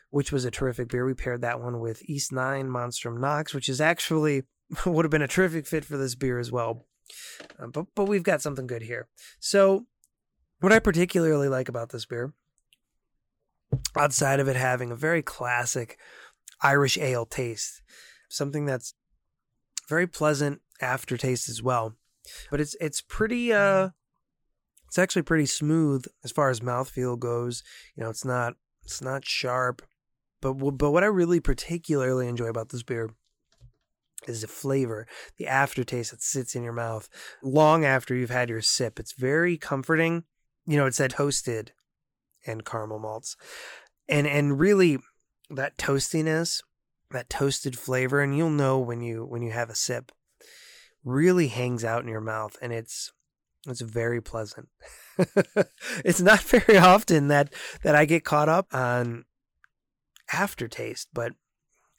which 0.10 0.32
was 0.32 0.46
a 0.46 0.52
terrific 0.52 0.90
beer. 0.90 1.06
We 1.06 1.14
paired 1.14 1.42
that 1.42 1.62
one 1.62 1.80
with 1.80 2.08
East 2.10 2.32
Nine 2.32 2.70
Monstrum 2.70 3.20
Knox, 3.20 3.54
which 3.54 3.70
is 3.70 3.80
actually 3.80 4.44
would 4.86 5.06
have 5.06 5.12
been 5.12 5.22
a 5.22 5.28
terrific 5.28 5.68
fit 5.68 5.86
for 5.86 5.98
this 5.98 6.16
beer 6.16 6.40
as 6.40 6.52
well. 6.52 6.86
Um, 7.60 7.72
but 7.72 7.88
but 7.96 8.06
we've 8.06 8.24
got 8.24 8.42
something 8.42 8.68
good 8.68 8.84
here. 8.84 9.08
So, 9.40 9.86
what 10.60 10.72
I 10.72 10.80
particularly 10.80 11.50
like 11.50 11.70
about 11.70 11.90
this 11.90 12.06
beer, 12.06 12.34
outside 13.98 14.40
of 14.40 14.48
it 14.48 14.56
having 14.56 14.92
a 14.92 14.96
very 14.96 15.22
classic 15.22 15.98
Irish 16.62 16.98
ale 16.98 17.26
taste, 17.26 17.82
something 18.30 18.66
that's 18.66 18.94
very 19.90 20.08
pleasant 20.08 20.62
aftertaste 20.82 21.50
as 21.50 21.62
well, 21.62 21.96
but 22.52 22.62
it's 22.62 22.76
it's 22.80 23.02
pretty 23.02 23.52
uh, 23.54 23.90
it's 24.88 25.00
actually 25.00 25.24
pretty 25.24 25.46
smooth 25.46 26.06
as 26.24 26.32
far 26.32 26.50
as 26.50 26.60
mouthfeel 26.60 27.18
goes. 27.18 27.64
You 27.96 28.04
know, 28.04 28.10
it's 28.10 28.26
not 28.26 28.54
it's 28.84 29.02
not 29.02 29.26
sharp, 29.26 29.82
but 30.42 30.54
but 30.54 30.92
what 30.92 31.04
I 31.04 31.08
really 31.08 31.40
particularly 31.40 32.28
enjoy 32.28 32.48
about 32.48 32.70
this 32.70 32.84
beer 32.84 33.10
is 34.28 34.42
the 34.42 34.48
flavor, 34.48 35.08
the 35.38 35.48
aftertaste 35.48 36.12
that 36.12 36.22
sits 36.22 36.56
in 36.56 36.64
your 36.64 36.74
mouth 36.74 37.10
long 37.42 37.84
after 37.84 38.16
you've 38.16 38.30
had 38.30 38.50
your 38.50 38.62
sip. 38.62 39.00
It's 39.00 39.14
very 39.14 39.58
comforting. 39.58 40.24
You 40.66 40.78
know, 40.78 40.86
it 40.86 40.96
said 40.96 41.12
toasted 41.12 41.74
and 42.46 42.66
caramel 42.66 43.00
malts. 43.00 43.36
And 44.08 44.28
and 44.28 44.60
really 44.60 44.98
that 45.50 45.78
toastiness, 45.78 46.62
that 47.12 47.30
toasted 47.30 47.78
flavor, 47.78 48.22
and 48.22 48.36
you'll 48.36 48.50
know 48.50 48.80
when 48.80 49.02
you 49.02 49.26
when 49.26 49.42
you 49.42 49.52
have 49.52 49.70
a 49.70 49.76
sip, 49.76 50.12
really 51.04 51.48
hangs 51.48 51.84
out 51.84 52.02
in 52.02 52.08
your 52.08 52.22
mouth 52.22 52.58
and 52.62 52.72
it's 52.72 53.12
it's 53.68 53.82
very 53.82 54.22
pleasant. 54.22 54.68
it's 56.04 56.22
not 56.22 56.42
very 56.44 56.78
often 56.78 57.28
that 57.30 57.54
that 57.84 57.96
I 57.96 58.06
get 58.06 58.26
caught 58.26 58.50
up 58.50 58.74
on 58.74 59.26
aftertaste, 60.32 61.10
but 61.14 61.34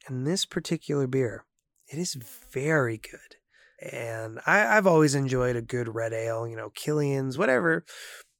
in 0.08 0.24
this 0.24 0.44
particular 0.44 1.06
beer, 1.06 1.44
it 1.88 1.98
is 1.98 2.14
very 2.52 2.98
good. 2.98 3.36
And 3.80 4.40
I, 4.46 4.58
have 4.58 4.86
always 4.86 5.14
enjoyed 5.14 5.56
a 5.56 5.62
good 5.62 5.94
red 5.94 6.12
ale, 6.12 6.46
you 6.46 6.56
know, 6.56 6.70
Killian's, 6.70 7.36
whatever, 7.36 7.84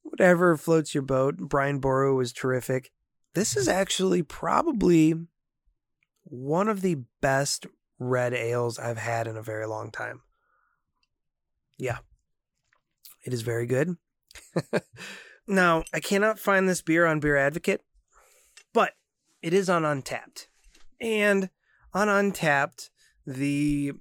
whatever 0.02 0.56
floats 0.56 0.94
your 0.94 1.02
boat. 1.02 1.37
Brian 1.37 1.80
Boru 1.80 2.16
was 2.16 2.33
terrific. 2.33 2.90
This 3.35 3.56
is 3.56 3.68
actually 3.68 4.23
probably 4.23 5.14
one 6.23 6.68
of 6.68 6.80
the 6.80 6.99
best 7.21 7.66
red 7.99 8.33
ales 8.33 8.78
I've 8.78 8.99
had 8.99 9.26
in 9.26 9.37
a 9.37 9.42
very 9.42 9.66
long 9.66 9.90
time. 9.90 10.23
Yeah, 11.78 11.99
it 13.25 13.33
is 13.33 13.43
very 13.43 13.66
good. 13.66 13.97
now, 15.47 15.85
I 15.93 16.00
cannot 16.00 16.38
find 16.38 16.69
this 16.69 16.83
beer 16.83 17.07
on 17.07 17.21
Beer 17.21 17.37
Advocate, 17.37 17.83
but 18.73 18.93
it 19.43 19.52
is 19.52 19.69
on 19.69 19.83
Untappd. 19.83 20.47
And 21.00 21.50
on 21.93 22.09
Untappd, 22.09 22.90
the 23.26 23.93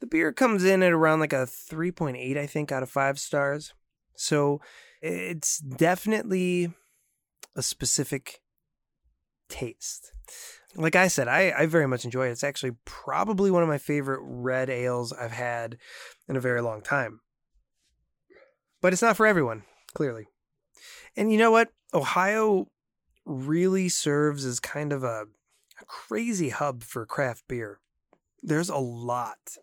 the 0.00 0.06
beer 0.06 0.32
comes 0.32 0.64
in 0.64 0.82
at 0.82 0.92
around 0.92 1.20
like 1.20 1.32
a 1.32 1.46
3.8 1.46 2.36
I 2.36 2.46
think 2.46 2.70
out 2.70 2.82
of 2.82 2.90
5 2.90 3.18
stars. 3.18 3.72
So 4.14 4.60
it's 5.00 5.58
definitely 5.58 6.70
a 7.54 7.62
specific 7.62 8.40
taste. 9.48 10.12
Like 10.74 10.96
I 10.96 11.08
said, 11.08 11.28
I, 11.28 11.52
I 11.56 11.66
very 11.66 11.86
much 11.86 12.04
enjoy 12.04 12.28
it. 12.28 12.32
It's 12.32 12.44
actually 12.44 12.72
probably 12.84 13.50
one 13.50 13.62
of 13.62 13.68
my 13.68 13.78
favorite 13.78 14.20
red 14.22 14.68
ales 14.68 15.12
I've 15.12 15.32
had 15.32 15.78
in 16.28 16.36
a 16.36 16.40
very 16.40 16.60
long 16.60 16.82
time. 16.82 17.20
But 18.80 18.92
it's 18.92 19.02
not 19.02 19.16
for 19.16 19.26
everyone, 19.26 19.64
clearly. 19.94 20.26
And 21.16 21.32
you 21.32 21.38
know 21.38 21.50
what? 21.50 21.70
Ohio 21.94 22.68
really 23.24 23.88
serves 23.88 24.44
as 24.44 24.60
kind 24.60 24.92
of 24.92 25.02
a, 25.02 25.26
a 25.80 25.84
crazy 25.86 26.50
hub 26.50 26.82
for 26.82 27.06
craft 27.06 27.44
beer 27.48 27.80
there's 28.46 28.68
a 28.68 28.76
lot, 28.76 29.56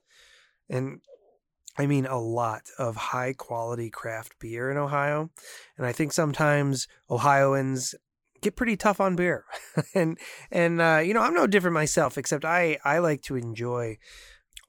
and 0.69 0.99
I 1.77 1.87
mean 1.87 2.05
a 2.05 2.19
lot 2.19 2.63
of 2.77 2.95
high 2.95 3.33
quality 3.33 3.89
craft 3.89 4.33
beer 4.39 4.69
in 4.69 4.77
Ohio. 4.77 5.31
And 5.77 5.87
I 5.87 5.91
think 5.91 6.13
sometimes 6.13 6.87
Ohioans 7.09 7.95
get 8.41 8.55
pretty 8.55 8.77
tough 8.77 8.99
on 8.99 9.15
beer. 9.15 9.45
and 9.95 10.19
and 10.51 10.81
uh, 10.81 11.01
you 11.03 11.13
know, 11.13 11.21
I'm 11.21 11.33
no 11.33 11.47
different 11.47 11.73
myself, 11.73 12.17
except 12.17 12.45
I 12.45 12.77
I 12.83 12.99
like 12.99 13.21
to 13.23 13.35
enjoy 13.35 13.97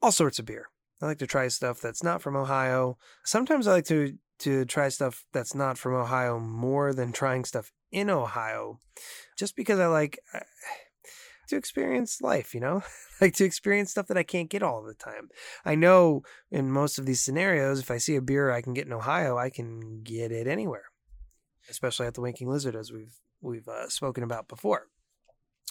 all 0.01 0.11
sorts 0.11 0.39
of 0.39 0.45
beer. 0.45 0.67
I 1.01 1.05
like 1.05 1.19
to 1.19 1.27
try 1.27 1.47
stuff 1.47 1.81
that's 1.81 2.03
not 2.03 2.21
from 2.21 2.35
Ohio. 2.35 2.97
Sometimes 3.23 3.67
I 3.67 3.73
like 3.73 3.85
to 3.85 4.17
to 4.39 4.65
try 4.65 4.89
stuff 4.89 5.25
that's 5.33 5.55
not 5.55 5.77
from 5.77 5.93
Ohio 5.93 6.39
more 6.39 6.93
than 6.93 7.11
trying 7.11 7.45
stuff 7.45 7.71
in 7.91 8.09
Ohio, 8.09 8.79
just 9.37 9.55
because 9.55 9.79
I 9.79 9.87
like. 9.87 10.19
Uh, 10.33 10.39
to 11.47 11.57
experience 11.57 12.23
life, 12.23 12.55
you 12.55 12.59
know, 12.59 12.81
like 13.21 13.35
to 13.35 13.45
experience 13.45 13.91
stuff 13.91 14.07
that 14.07 14.17
I 14.17 14.23
can't 14.23 14.49
get 14.49 14.63
all 14.63 14.81
the 14.81 14.95
time. 14.95 15.29
I 15.63 15.75
know 15.75 16.23
in 16.49 16.71
most 16.71 16.97
of 16.97 17.05
these 17.05 17.21
scenarios, 17.21 17.79
if 17.79 17.91
I 17.91 17.97
see 17.97 18.15
a 18.15 18.21
beer 18.21 18.49
I 18.49 18.63
can 18.63 18.73
get 18.73 18.87
in 18.87 18.93
Ohio, 18.93 19.37
I 19.37 19.51
can 19.51 20.01
get 20.01 20.31
it 20.31 20.47
anywhere, 20.47 20.85
especially 21.69 22.07
at 22.07 22.15
the 22.15 22.21
Winking 22.21 22.49
Lizard, 22.49 22.75
as 22.75 22.91
we've 22.91 23.13
we've 23.41 23.67
uh, 23.67 23.89
spoken 23.89 24.23
about 24.23 24.47
before. 24.47 24.87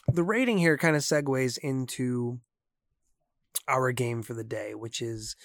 The 0.06 0.22
rating 0.22 0.58
here 0.58 0.76
kind 0.76 0.96
of 0.96 1.02
segues 1.02 1.58
into 1.58 2.38
our 3.68 3.92
game 3.92 4.22
for 4.22 4.34
the 4.34 4.44
day, 4.44 4.74
which 4.74 5.00
is 5.00 5.36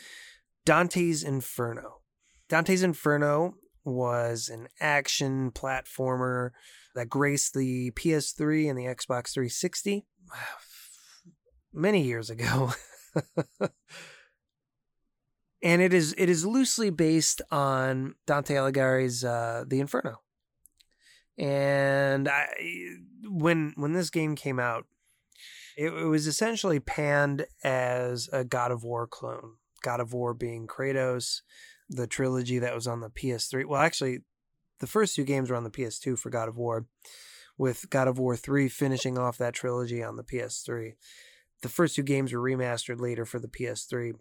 Dante's 0.65 1.23
Inferno. 1.23 2.01
Dante's 2.47 2.83
Inferno 2.83 3.55
was 3.83 4.49
an 4.49 4.67
action 4.79 5.51
platformer 5.51 6.51
that 6.95 7.09
graced 7.09 7.53
the 7.53 7.91
PS3 7.91 8.69
and 8.69 8.77
the 8.77 8.85
Xbox 8.85 9.33
360 9.33 10.05
many 11.73 12.03
years 12.03 12.29
ago. 12.29 12.73
and 15.61 15.81
it 15.81 15.93
is 15.93 16.13
it 16.17 16.29
is 16.29 16.45
loosely 16.45 16.89
based 16.89 17.41
on 17.51 18.15
Dante 18.25 18.55
Alighieri's 18.55 19.23
uh, 19.23 19.63
The 19.67 19.79
Inferno. 19.79 20.21
And 21.37 22.27
I, 22.27 22.47
when 23.23 23.73
when 23.77 23.93
this 23.93 24.09
game 24.09 24.35
came 24.35 24.59
out, 24.59 24.85
it, 25.79 25.93
it 25.93 26.05
was 26.05 26.27
essentially 26.27 26.81
panned 26.81 27.45
as 27.63 28.29
a 28.33 28.43
God 28.43 28.71
of 28.71 28.83
War 28.83 29.07
clone. 29.07 29.53
God 29.81 30.01
of 30.01 30.11
War 30.11 30.33
being 30.33 30.67
Kratos, 30.67 31.41
the 31.89 32.05
trilogy 32.05 32.59
that 32.59 32.75
was 32.75 32.85
on 32.85 32.99
the 32.99 33.09
PS3. 33.09 33.65
Well, 33.65 33.81
actually, 33.81 34.19
the 34.81 34.87
first 34.87 35.15
two 35.15 35.23
games 35.23 35.49
were 35.49 35.55
on 35.55 35.63
the 35.63 35.69
PS2 35.69 36.19
for 36.19 36.29
God 36.29 36.49
of 36.49 36.57
War 36.57 36.85
with 37.57 37.89
God 37.89 38.09
of 38.09 38.19
War 38.19 38.35
3 38.35 38.67
finishing 38.67 39.17
off 39.17 39.37
that 39.37 39.53
trilogy 39.53 40.03
on 40.03 40.17
the 40.17 40.23
PS3. 40.23 40.95
The 41.61 41.69
first 41.69 41.95
two 41.95 42.03
games 42.03 42.33
were 42.33 42.41
remastered 42.41 42.99
later 42.99 43.25
for 43.25 43.39
the 43.39 43.47
PS3. 43.47 44.15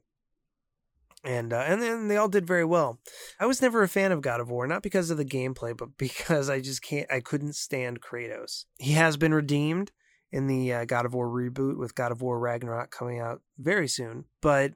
And 1.25 1.53
uh, 1.53 1.65
and 1.67 1.83
then 1.83 2.07
they 2.07 2.17
all 2.17 2.29
did 2.29 2.47
very 2.47 2.65
well. 2.65 3.01
I 3.41 3.47
was 3.47 3.61
never 3.61 3.83
a 3.83 3.89
fan 3.89 4.13
of 4.13 4.23
God 4.23 4.39
of 4.41 4.49
War, 4.49 4.69
not 4.69 4.85
because 4.85 5.11
of 5.11 5.17
the 5.17 5.25
gameplay, 5.25 5.77
but 5.77 5.89
because 5.99 6.49
I 6.49 6.61
just 6.61 6.83
can't. 6.83 7.11
I 7.11 7.19
couldn't 7.19 7.57
stand 7.57 8.01
Kratos. 8.01 8.67
He 8.77 8.93
has 8.93 9.17
been 9.17 9.35
redeemed 9.35 9.91
in 10.31 10.47
the 10.47 10.73
uh, 10.73 10.85
God 10.85 11.07
of 11.07 11.15
War 11.15 11.29
reboot 11.29 11.79
with 11.79 11.95
God 11.95 12.13
of 12.13 12.21
War 12.21 12.39
Ragnarok 12.39 12.91
coming 12.91 13.19
out 13.19 13.43
very 13.59 13.89
soon. 13.89 14.25
But 14.41 14.75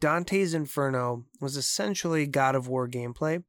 Dante's 0.00 0.54
Inferno 0.54 1.26
was 1.40 1.56
essentially 1.56 2.26
God 2.26 2.54
of 2.54 2.68
War 2.68 2.88
gameplay 2.88 3.44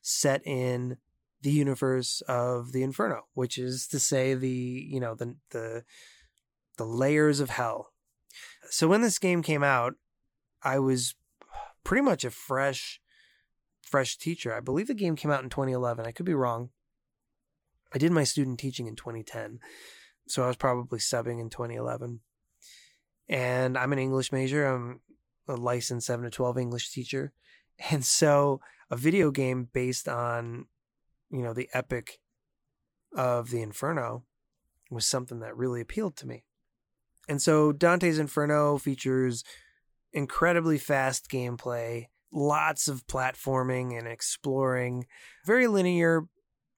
set 0.00 0.44
in 0.44 0.96
the 1.42 1.50
universe 1.50 2.22
of 2.22 2.72
the 2.72 2.82
Inferno, 2.82 3.26
which 3.34 3.58
is 3.58 3.86
to 3.88 3.98
say 3.98 4.34
the 4.34 4.48
you 4.48 5.00
know 5.00 5.14
the 5.14 5.36
the 5.50 5.84
the 6.76 6.84
layers 6.84 7.40
of 7.40 7.50
hell. 7.50 7.92
So 8.70 8.88
when 8.88 9.02
this 9.02 9.18
game 9.18 9.42
came 9.42 9.62
out, 9.62 9.94
I 10.62 10.78
was 10.78 11.14
pretty 11.84 12.02
much 12.02 12.24
a 12.24 12.30
fresh 12.30 13.00
fresh 13.82 14.16
teacher. 14.16 14.54
I 14.54 14.60
believe 14.60 14.86
the 14.86 14.94
game 14.94 15.16
came 15.16 15.30
out 15.30 15.42
in 15.42 15.50
2011. 15.50 16.06
I 16.06 16.12
could 16.12 16.26
be 16.26 16.34
wrong. 16.34 16.70
I 17.94 17.98
did 17.98 18.10
my 18.10 18.24
student 18.24 18.58
teaching 18.58 18.86
in 18.86 18.96
2010, 18.96 19.58
so 20.26 20.42
I 20.42 20.46
was 20.46 20.56
probably 20.56 20.98
subbing 20.98 21.40
in 21.40 21.50
2011. 21.50 22.20
And 23.28 23.78
I'm 23.78 23.92
an 23.92 23.98
English 23.98 24.32
major. 24.32 24.66
I'm 24.66 25.00
a 25.48 25.54
licensed 25.54 26.06
7 26.06 26.24
to 26.24 26.30
12 26.30 26.58
English 26.58 26.90
teacher. 26.90 27.32
And 27.90 28.04
so 28.04 28.60
a 28.90 28.96
video 28.96 29.32
game 29.32 29.66
based 29.72 30.06
on, 30.06 30.66
you 31.30 31.42
know, 31.42 31.52
the 31.52 31.68
epic 31.72 32.20
of 33.16 33.50
the 33.50 33.60
Inferno 33.62 34.24
was 34.90 35.06
something 35.06 35.40
that 35.40 35.56
really 35.56 35.80
appealed 35.80 36.16
to 36.18 36.28
me. 36.28 36.44
And 37.28 37.40
so 37.40 37.72
Dante's 37.72 38.18
Inferno 38.18 38.78
features 38.78 39.42
incredibly 40.12 40.78
fast 40.78 41.30
gameplay, 41.30 42.06
lots 42.30 42.88
of 42.88 43.06
platforming 43.06 43.98
and 43.98 44.06
exploring, 44.06 45.06
very 45.44 45.66
linear 45.66 46.26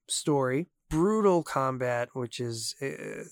story, 0.08 0.68
brutal 0.94 1.42
combat, 1.42 2.08
which 2.12 2.38
is 2.38 2.76
uh, 2.80 3.24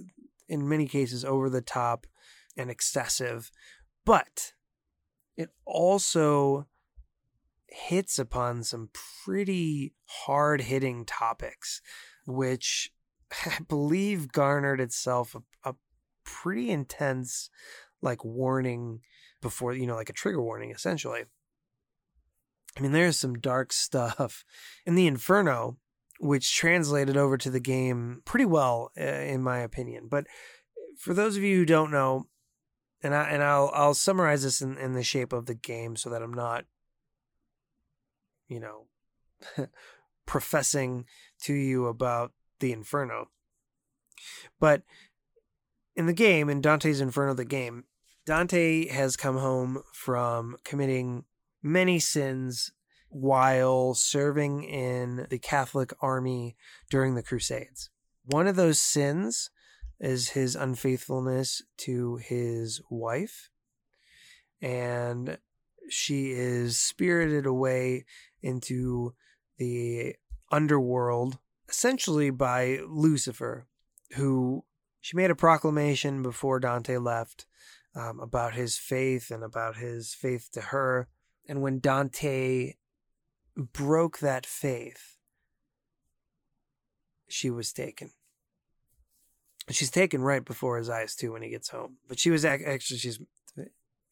in 0.49 0.69
many 0.69 0.87
cases 0.87 1.25
over 1.25 1.49
the 1.49 1.61
top 1.61 2.09
and 2.57 2.71
excessive, 2.71 3.52
but 4.04 4.52
it 5.37 5.50
also 5.64 6.66
hits 7.69 8.19
upon 8.19 8.64
some 8.64 8.90
pretty 9.25 9.95
hard 10.07 10.62
hitting 10.62 11.04
topics, 11.04 11.81
which 12.26 12.92
I 13.47 13.59
believe 13.69 14.33
garnered 14.33 14.81
itself 14.81 15.37
a, 15.37 15.71
a 15.71 15.75
pretty 16.25 16.71
intense 16.71 17.49
like 18.02 18.25
warning 18.25 19.00
before 19.40 19.73
you 19.73 19.87
know 19.87 19.95
like 19.95 20.11
a 20.11 20.14
trigger 20.14 20.42
warning 20.42 20.73
essentially. 20.73 21.23
I 22.76 22.81
mean 22.81 22.90
there's 22.90 23.19
some 23.19 23.35
dark 23.35 23.73
stuff 23.73 24.45
in 24.85 24.97
the 24.97 25.07
inferno 25.07 25.78
which 26.23 26.55
translated 26.55 27.17
over 27.17 27.37
to 27.37 27.50
the 27.50 27.59
game 27.59 28.23
pretty 28.25 28.45
well 28.45 28.93
uh, 28.97 29.02
in 29.02 29.43
my 29.43 29.59
opinion. 29.59 30.07
But 30.09 30.29
for 30.97 31.14
those 31.14 31.37
of 31.37 31.43
you 31.43 31.57
who 31.57 31.64
don't 31.67 31.91
know 31.91 32.29
and 33.02 33.12
I 33.12 33.29
and 33.29 33.43
I'll 33.43 33.73
I'll 33.75 33.95
summarize 33.95 34.45
this 34.45 34.62
in, 34.62 34.79
in 34.79 34.93
the 34.93 35.02
shape 35.02 35.33
of 35.33 35.47
the 35.47 35.55
game 35.57 35.97
so 35.97 36.09
that 36.11 36.23
I'm 36.23 36.33
not 36.33 36.64
you 38.47 38.61
know 38.61 38.87
professing 40.26 41.07
to 41.43 41.55
you 41.55 41.87
about 41.87 42.31
the 42.61 42.73
inferno. 42.73 43.29
But 44.61 44.83
in 45.97 46.07
the 46.07 46.12
game, 46.12 46.49
in 46.49 46.61
Dante's 46.61 47.00
Inferno, 47.00 47.35
the 47.35 47.45
game, 47.45 47.85
Dante 48.25 48.87
has 48.87 49.17
come 49.17 49.38
home 49.38 49.83
from 49.93 50.57
committing 50.64 51.25
many 51.61 51.99
sins 51.99 52.71
while 53.12 53.92
serving 53.92 54.64
in 54.64 55.26
the 55.28 55.38
Catholic 55.38 55.92
army 56.00 56.57
during 56.90 57.14
the 57.14 57.23
Crusades. 57.23 57.90
One 58.25 58.47
of 58.47 58.57
those 58.57 58.78
sins 58.78 59.50
is 60.00 60.31
his 60.31 60.57
unfaithfulness 60.57 61.62
to 61.78 62.16
his 62.16 62.81
wife, 62.90 63.50
and 64.62 65.38
she 65.90 66.31
is 66.31 66.81
spirited 66.81 67.45
away 67.45 68.07
into 68.40 69.14
the 69.59 70.16
underworld, 70.50 71.38
essentially 71.69 72.31
by 72.31 72.81
Lucifer, 72.88 73.66
who 74.14 74.64
she 75.02 75.16
made 75.16 75.31
a 75.31 75.37
proclamation 75.37 76.23
before 76.23 76.61
Dante 76.61 76.97
left 76.97 77.47
um, 77.95 78.21
about 78.21 78.54
his 78.54 78.78
faith 78.78 79.31
and 79.31 79.45
about 79.45 79.76
his 79.76 80.14
faith 80.14 80.49
to 80.52 80.61
her. 80.61 81.09
And 81.47 81.61
when 81.61 81.81
Dante 81.81 82.75
broke 83.56 84.18
that 84.18 84.47
faith, 84.47 85.16
she 87.28 87.50
was 87.50 87.72
taken. 87.72 88.11
She's 89.70 89.90
taken 89.90 90.22
right 90.22 90.44
before 90.44 90.79
his 90.79 90.90
eyes 90.90 91.14
too 91.14 91.33
when 91.33 91.42
he 91.42 91.50
gets 91.50 91.68
home. 91.68 91.96
But 92.09 92.18
she 92.18 92.31
was 92.31 92.44
actually 92.44 92.98
she's 92.98 93.20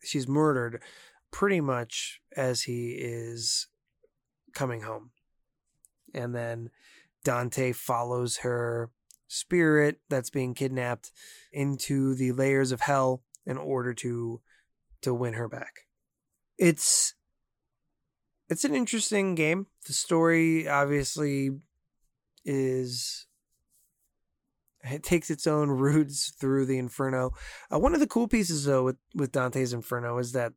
she's 0.03 0.29
murdered 0.29 0.83
pretty 1.31 1.61
much 1.61 2.21
as 2.37 2.63
he 2.63 2.91
is 2.93 3.67
coming 4.55 4.83
home. 4.83 5.11
And 6.15 6.35
then 6.35 6.71
Dante 7.25 7.73
follows 7.73 8.39
her 8.39 8.91
spirit 9.29 10.01
that's 10.09 10.31
being 10.31 10.55
kidnapped 10.55 11.13
into 11.53 12.15
the 12.15 12.33
layers 12.33 12.73
of 12.73 12.81
hell 12.81 13.23
in 13.47 13.57
order 13.57 13.95
to 13.95 14.41
to 15.03 15.15
win 15.15 15.35
her 15.35 15.49
back. 15.49 15.87
It's 16.59 17.15
it's 18.51 18.65
an 18.65 18.75
interesting 18.75 19.35
game. 19.35 19.69
The 19.87 19.93
story 19.93 20.69
obviously 20.69 21.51
is 22.45 23.27
it 24.83 25.03
takes 25.03 25.31
its 25.31 25.47
own 25.47 25.71
roots 25.87 26.31
through 26.39 26.67
the 26.67 26.79
Inferno. 26.79 27.31
Uh, 27.73 27.79
one 27.79 27.95
of 27.95 28.01
the 28.01 28.07
cool 28.07 28.29
pieces 28.29 28.65
though 28.65 28.85
with 28.85 28.97
with 29.15 29.33
Dante's 29.33 29.73
Inferno 29.73 30.19
is 30.19 30.33
that 30.33 30.53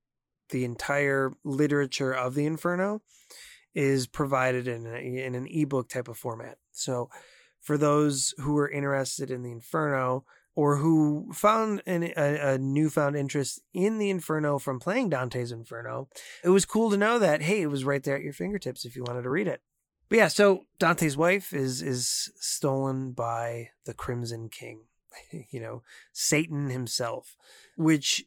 the 0.49 0.65
entire 0.65 1.31
literature 1.43 2.11
of 2.11 2.35
the 2.35 2.45
Inferno 2.45 3.01
is 3.73 4.07
provided 4.07 4.67
in 4.67 4.85
a, 4.85 4.97
in 4.97 5.35
an 5.35 5.47
ebook 5.47 5.89
type 5.89 6.07
of 6.07 6.17
format. 6.17 6.57
So 6.71 7.09
for 7.61 7.77
those 7.77 8.33
who 8.39 8.57
are 8.57 8.69
interested 8.69 9.31
in 9.31 9.41
the 9.41 9.51
Inferno 9.51 10.25
or 10.55 10.77
who 10.77 11.31
found 11.33 11.81
an, 11.85 12.03
a, 12.15 12.53
a, 12.53 12.57
newfound 12.57 13.15
interest 13.15 13.61
in 13.73 13.97
the 13.97 14.09
Inferno 14.09 14.59
from 14.59 14.79
playing 14.79 15.09
Dante's 15.09 15.51
Inferno, 15.51 16.09
it 16.43 16.49
was 16.49 16.65
cool 16.65 16.91
to 16.91 16.97
know 16.97 17.19
that 17.19 17.41
hey, 17.41 17.61
it 17.61 17.67
was 17.67 17.85
right 17.85 18.03
there 18.03 18.15
at 18.15 18.23
your 18.23 18.33
fingertips 18.33 18.85
if 18.85 18.95
you 18.95 19.03
wanted 19.03 19.23
to 19.23 19.29
read 19.29 19.47
it. 19.47 19.61
But 20.09 20.17
yeah, 20.17 20.27
so 20.27 20.65
Dante's 20.79 21.17
wife 21.17 21.53
is 21.53 21.81
is 21.81 22.31
stolen 22.35 23.13
by 23.13 23.69
the 23.85 23.93
Crimson 23.93 24.49
King, 24.49 24.81
you 25.49 25.59
know, 25.59 25.81
Satan 26.11 26.69
himself, 26.69 27.35
which 27.75 28.23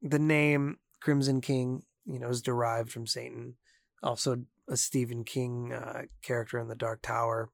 the 0.00 0.18
name 0.18 0.78
Crimson 1.00 1.40
King, 1.40 1.82
you 2.06 2.18
know, 2.18 2.28
is 2.28 2.42
derived 2.42 2.92
from 2.92 3.06
Satan. 3.06 3.54
Also, 4.02 4.44
a 4.68 4.76
Stephen 4.76 5.24
King 5.24 5.72
uh, 5.72 6.02
character 6.22 6.58
in 6.58 6.68
the 6.68 6.74
Dark 6.74 7.02
Tower 7.02 7.50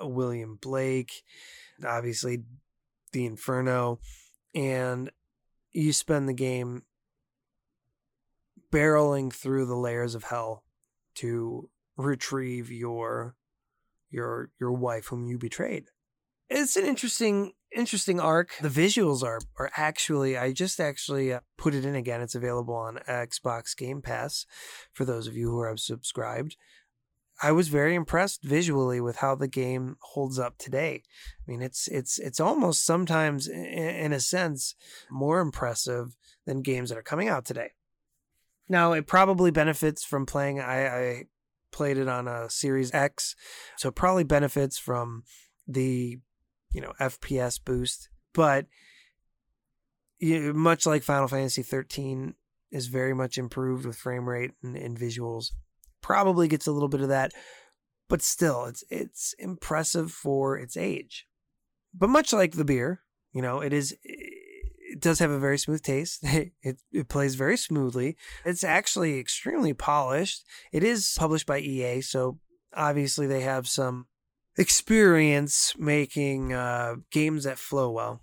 William 0.00 0.58
Blake, 0.60 1.22
obviously 1.86 2.42
the 3.12 3.26
Inferno, 3.26 4.00
and 4.54 5.10
you 5.72 5.92
spend 5.92 6.28
the 6.28 6.34
game 6.34 6.82
barreling 8.70 9.32
through 9.32 9.66
the 9.66 9.76
layers 9.76 10.14
of 10.14 10.24
hell 10.24 10.64
to 11.14 11.68
retrieve 11.96 12.70
your 12.70 13.36
your 14.10 14.50
your 14.58 14.72
wife 14.72 15.06
whom 15.06 15.26
you 15.26 15.38
betrayed. 15.38 15.84
It's 16.48 16.76
an 16.76 16.84
interesting 16.84 17.52
interesting 17.74 18.20
arc. 18.20 18.52
The 18.60 18.68
visuals 18.68 19.22
are 19.22 19.40
are 19.58 19.70
actually 19.76 20.36
I 20.36 20.52
just 20.52 20.80
actually 20.80 21.32
uh, 21.32 21.40
put 21.56 21.74
it 21.74 21.84
in 21.84 21.94
again. 21.94 22.20
It's 22.20 22.34
available 22.34 22.74
on 22.74 22.98
Xbox 23.08 23.76
Game 23.76 24.02
Pass 24.02 24.46
for 24.92 25.04
those 25.04 25.26
of 25.26 25.36
you 25.36 25.50
who 25.50 25.60
are 25.60 25.76
subscribed. 25.76 26.56
I 27.42 27.50
was 27.50 27.66
very 27.66 27.96
impressed 27.96 28.44
visually 28.44 29.00
with 29.00 29.16
how 29.16 29.34
the 29.34 29.48
game 29.48 29.96
holds 30.00 30.38
up 30.38 30.58
today. 30.58 31.02
I 31.40 31.50
mean, 31.50 31.60
it's 31.60 31.88
it's 31.88 32.20
it's 32.20 32.38
almost 32.38 32.86
sometimes, 32.86 33.48
in 33.48 34.12
a 34.12 34.20
sense, 34.20 34.76
more 35.10 35.40
impressive 35.40 36.16
than 36.46 36.62
games 36.62 36.90
that 36.90 36.98
are 36.98 37.02
coming 37.02 37.28
out 37.28 37.44
today. 37.44 37.72
Now, 38.68 38.92
it 38.92 39.08
probably 39.08 39.50
benefits 39.50 40.04
from 40.04 40.24
playing. 40.24 40.60
I, 40.60 40.86
I 40.86 41.24
played 41.72 41.98
it 41.98 42.08
on 42.08 42.28
a 42.28 42.48
Series 42.48 42.94
X, 42.94 43.34
so 43.76 43.88
it 43.88 43.96
probably 43.96 44.24
benefits 44.24 44.78
from 44.78 45.24
the 45.66 46.20
you 46.72 46.80
know 46.80 46.92
FPS 47.00 47.58
boost. 47.62 48.08
But 48.32 48.66
much 50.22 50.86
like 50.86 51.02
Final 51.02 51.26
Fantasy 51.26 51.64
13 51.64 52.34
is 52.70 52.86
very 52.86 53.14
much 53.14 53.36
improved 53.36 53.84
with 53.84 53.96
frame 53.96 54.28
rate 54.28 54.52
and, 54.62 54.76
and 54.76 54.96
visuals 54.96 55.50
probably 56.02 56.48
gets 56.48 56.66
a 56.66 56.72
little 56.72 56.88
bit 56.88 57.00
of 57.00 57.08
that, 57.08 57.32
but 58.08 58.22
still, 58.22 58.66
it's 58.66 58.84
it's 58.90 59.34
impressive 59.38 60.10
for 60.12 60.58
its 60.58 60.76
age. 60.76 61.26
But 61.94 62.10
much 62.10 62.32
like 62.32 62.52
the 62.52 62.64
beer, 62.64 63.02
you 63.32 63.42
know, 63.42 63.60
it 63.60 63.72
is 63.72 63.96
it 64.02 65.00
does 65.00 65.18
have 65.20 65.30
a 65.30 65.38
very 65.38 65.58
smooth 65.58 65.82
taste. 65.82 66.24
It 66.62 66.78
it 66.92 67.08
plays 67.08 67.34
very 67.34 67.56
smoothly. 67.56 68.16
It's 68.44 68.64
actually 68.64 69.18
extremely 69.18 69.72
polished. 69.72 70.44
It 70.72 70.84
is 70.84 71.14
published 71.18 71.46
by 71.46 71.58
EA, 71.60 72.02
so 72.02 72.38
obviously 72.74 73.26
they 73.26 73.40
have 73.40 73.66
some 73.66 74.06
experience 74.56 75.74
making 75.78 76.52
uh, 76.52 76.96
games 77.10 77.44
that 77.44 77.58
flow 77.58 77.90
well. 77.90 78.20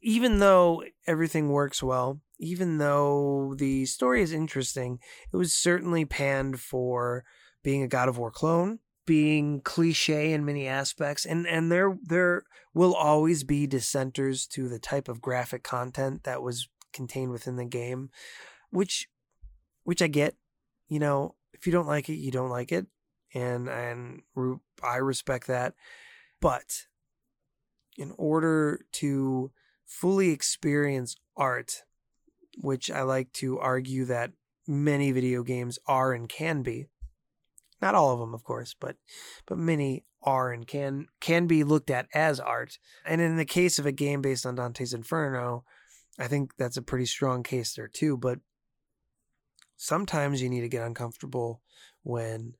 Even 0.00 0.38
though 0.38 0.84
everything 1.06 1.50
works 1.50 1.82
well, 1.82 2.20
even 2.38 2.78
though 2.78 3.54
the 3.56 3.86
story 3.86 4.22
is 4.22 4.32
interesting, 4.32 4.98
it 5.32 5.36
was 5.36 5.52
certainly 5.52 6.04
panned 6.04 6.60
for 6.60 7.24
being 7.62 7.82
a 7.82 7.88
God 7.88 8.08
of 8.08 8.18
War 8.18 8.30
clone, 8.30 8.78
being 9.06 9.60
cliche 9.60 10.32
in 10.32 10.44
many 10.44 10.66
aspects, 10.66 11.26
and 11.26 11.46
and 11.46 11.70
there 11.72 11.98
there 12.02 12.44
will 12.74 12.94
always 12.94 13.44
be 13.44 13.66
dissenters 13.66 14.46
to 14.46 14.68
the 14.68 14.78
type 14.78 15.08
of 15.08 15.20
graphic 15.20 15.62
content 15.62 16.24
that 16.24 16.42
was 16.42 16.68
contained 16.92 17.32
within 17.32 17.56
the 17.56 17.64
game, 17.64 18.10
which 18.70 19.08
which 19.84 20.02
I 20.02 20.06
get. 20.06 20.36
you 20.88 20.98
know, 20.98 21.34
if 21.52 21.66
you 21.66 21.72
don't 21.72 21.86
like 21.86 22.08
it, 22.08 22.14
you 22.14 22.30
don't 22.30 22.50
like 22.50 22.72
it, 22.72 22.86
and 23.34 23.68
and 23.68 24.22
I 24.82 24.96
respect 24.96 25.46
that. 25.48 25.74
But 26.40 26.86
in 27.96 28.12
order 28.16 28.80
to 28.92 29.50
fully 29.84 30.30
experience 30.30 31.16
art, 31.36 31.82
which 32.60 32.90
I 32.90 33.02
like 33.02 33.32
to 33.34 33.58
argue 33.58 34.04
that 34.06 34.32
many 34.66 35.12
video 35.12 35.42
games 35.42 35.78
are 35.86 36.12
and 36.12 36.28
can 36.28 36.62
be, 36.62 36.86
not 37.80 37.94
all 37.94 38.12
of 38.12 38.20
them, 38.20 38.34
of 38.34 38.44
course, 38.44 38.74
but 38.78 38.96
but 39.46 39.58
many 39.58 40.04
are 40.22 40.52
and 40.52 40.66
can 40.66 41.06
can 41.20 41.46
be 41.46 41.64
looked 41.64 41.90
at 41.90 42.08
as 42.12 42.40
art. 42.40 42.78
And 43.06 43.20
in 43.20 43.36
the 43.36 43.44
case 43.44 43.78
of 43.78 43.86
a 43.86 43.92
game 43.92 44.20
based 44.20 44.44
on 44.44 44.56
Dante's 44.56 44.92
Inferno, 44.92 45.64
I 46.18 46.26
think 46.26 46.56
that's 46.56 46.76
a 46.76 46.82
pretty 46.82 47.06
strong 47.06 47.42
case 47.42 47.74
there 47.74 47.88
too. 47.88 48.16
But 48.16 48.40
sometimes 49.76 50.42
you 50.42 50.48
need 50.48 50.62
to 50.62 50.68
get 50.68 50.86
uncomfortable 50.86 51.62
when 52.02 52.54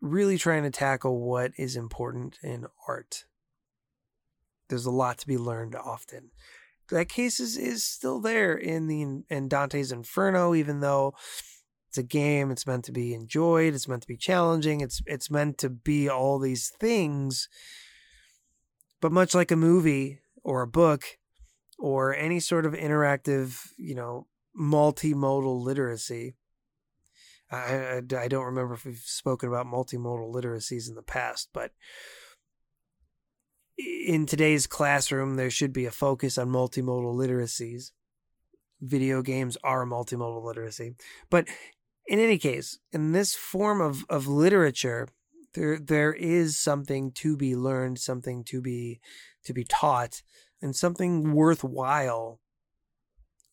really 0.00 0.38
trying 0.38 0.62
to 0.62 0.70
tackle 0.70 1.20
what 1.20 1.52
is 1.58 1.74
important 1.74 2.38
in 2.42 2.66
art. 2.86 3.24
There's 4.68 4.86
a 4.86 4.90
lot 4.90 5.18
to 5.18 5.26
be 5.26 5.38
learned 5.38 5.74
often. 5.74 6.30
That 6.90 7.08
case 7.08 7.38
is, 7.38 7.56
is 7.56 7.84
still 7.84 8.20
there 8.20 8.56
in 8.56 8.86
the 8.86 9.02
in 9.28 9.48
Dante's 9.48 9.92
Inferno, 9.92 10.54
even 10.54 10.80
though 10.80 11.14
it's 11.88 11.98
a 11.98 12.02
game, 12.02 12.50
it's 12.50 12.66
meant 12.66 12.84
to 12.84 12.92
be 12.92 13.14
enjoyed, 13.14 13.74
it's 13.74 13.88
meant 13.88 14.02
to 14.02 14.08
be 14.08 14.16
challenging, 14.16 14.80
it's 14.80 15.02
it's 15.06 15.30
meant 15.30 15.58
to 15.58 15.70
be 15.70 16.08
all 16.08 16.38
these 16.38 16.70
things. 16.78 17.48
But 19.00 19.12
much 19.12 19.34
like 19.34 19.50
a 19.50 19.56
movie 19.56 20.20
or 20.42 20.62
a 20.62 20.66
book 20.66 21.04
or 21.78 22.14
any 22.14 22.40
sort 22.40 22.66
of 22.66 22.72
interactive, 22.72 23.68
you 23.76 23.94
know, 23.94 24.26
multimodal 24.58 25.62
literacy, 25.62 26.36
I, 27.50 27.56
I, 27.56 28.02
I 28.16 28.28
don't 28.28 28.44
remember 28.44 28.74
if 28.74 28.84
we've 28.84 28.98
spoken 28.98 29.48
about 29.48 29.66
multimodal 29.66 30.34
literacies 30.34 30.88
in 30.88 30.94
the 30.94 31.02
past, 31.02 31.50
but 31.52 31.72
in 33.78 34.26
today's 34.26 34.66
classroom, 34.66 35.36
there 35.36 35.50
should 35.50 35.72
be 35.72 35.86
a 35.86 35.90
focus 35.90 36.36
on 36.36 36.48
multimodal 36.48 37.14
literacies. 37.14 37.92
Video 38.80 39.22
games 39.22 39.56
are 39.62 39.86
multimodal 39.86 40.44
literacy. 40.44 40.94
But 41.30 41.46
in 42.06 42.18
any 42.18 42.38
case, 42.38 42.78
in 42.92 43.12
this 43.12 43.34
form 43.34 43.80
of, 43.80 44.04
of 44.08 44.26
literature, 44.26 45.08
there 45.54 45.78
there 45.78 46.12
is 46.12 46.58
something 46.58 47.12
to 47.12 47.36
be 47.36 47.56
learned, 47.56 47.98
something 47.98 48.44
to 48.44 48.60
be 48.60 49.00
to 49.44 49.52
be 49.52 49.64
taught, 49.64 50.22
and 50.60 50.76
something 50.76 51.32
worthwhile 51.32 52.40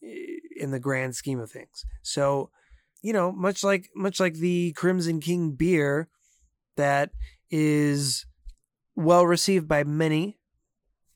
in 0.02 0.72
the 0.72 0.80
grand 0.80 1.16
scheme 1.16 1.40
of 1.40 1.52
things. 1.52 1.86
So 2.02 2.50
you 3.02 3.14
know, 3.14 3.32
much 3.32 3.64
like 3.64 3.90
much 3.96 4.20
like 4.20 4.36
the 4.36 4.74
Crimson 4.74 5.20
King 5.20 5.52
beer 5.52 6.10
that 6.76 7.12
is 7.50 8.26
well 8.96 9.26
received 9.26 9.68
by 9.68 9.84
many, 9.84 10.40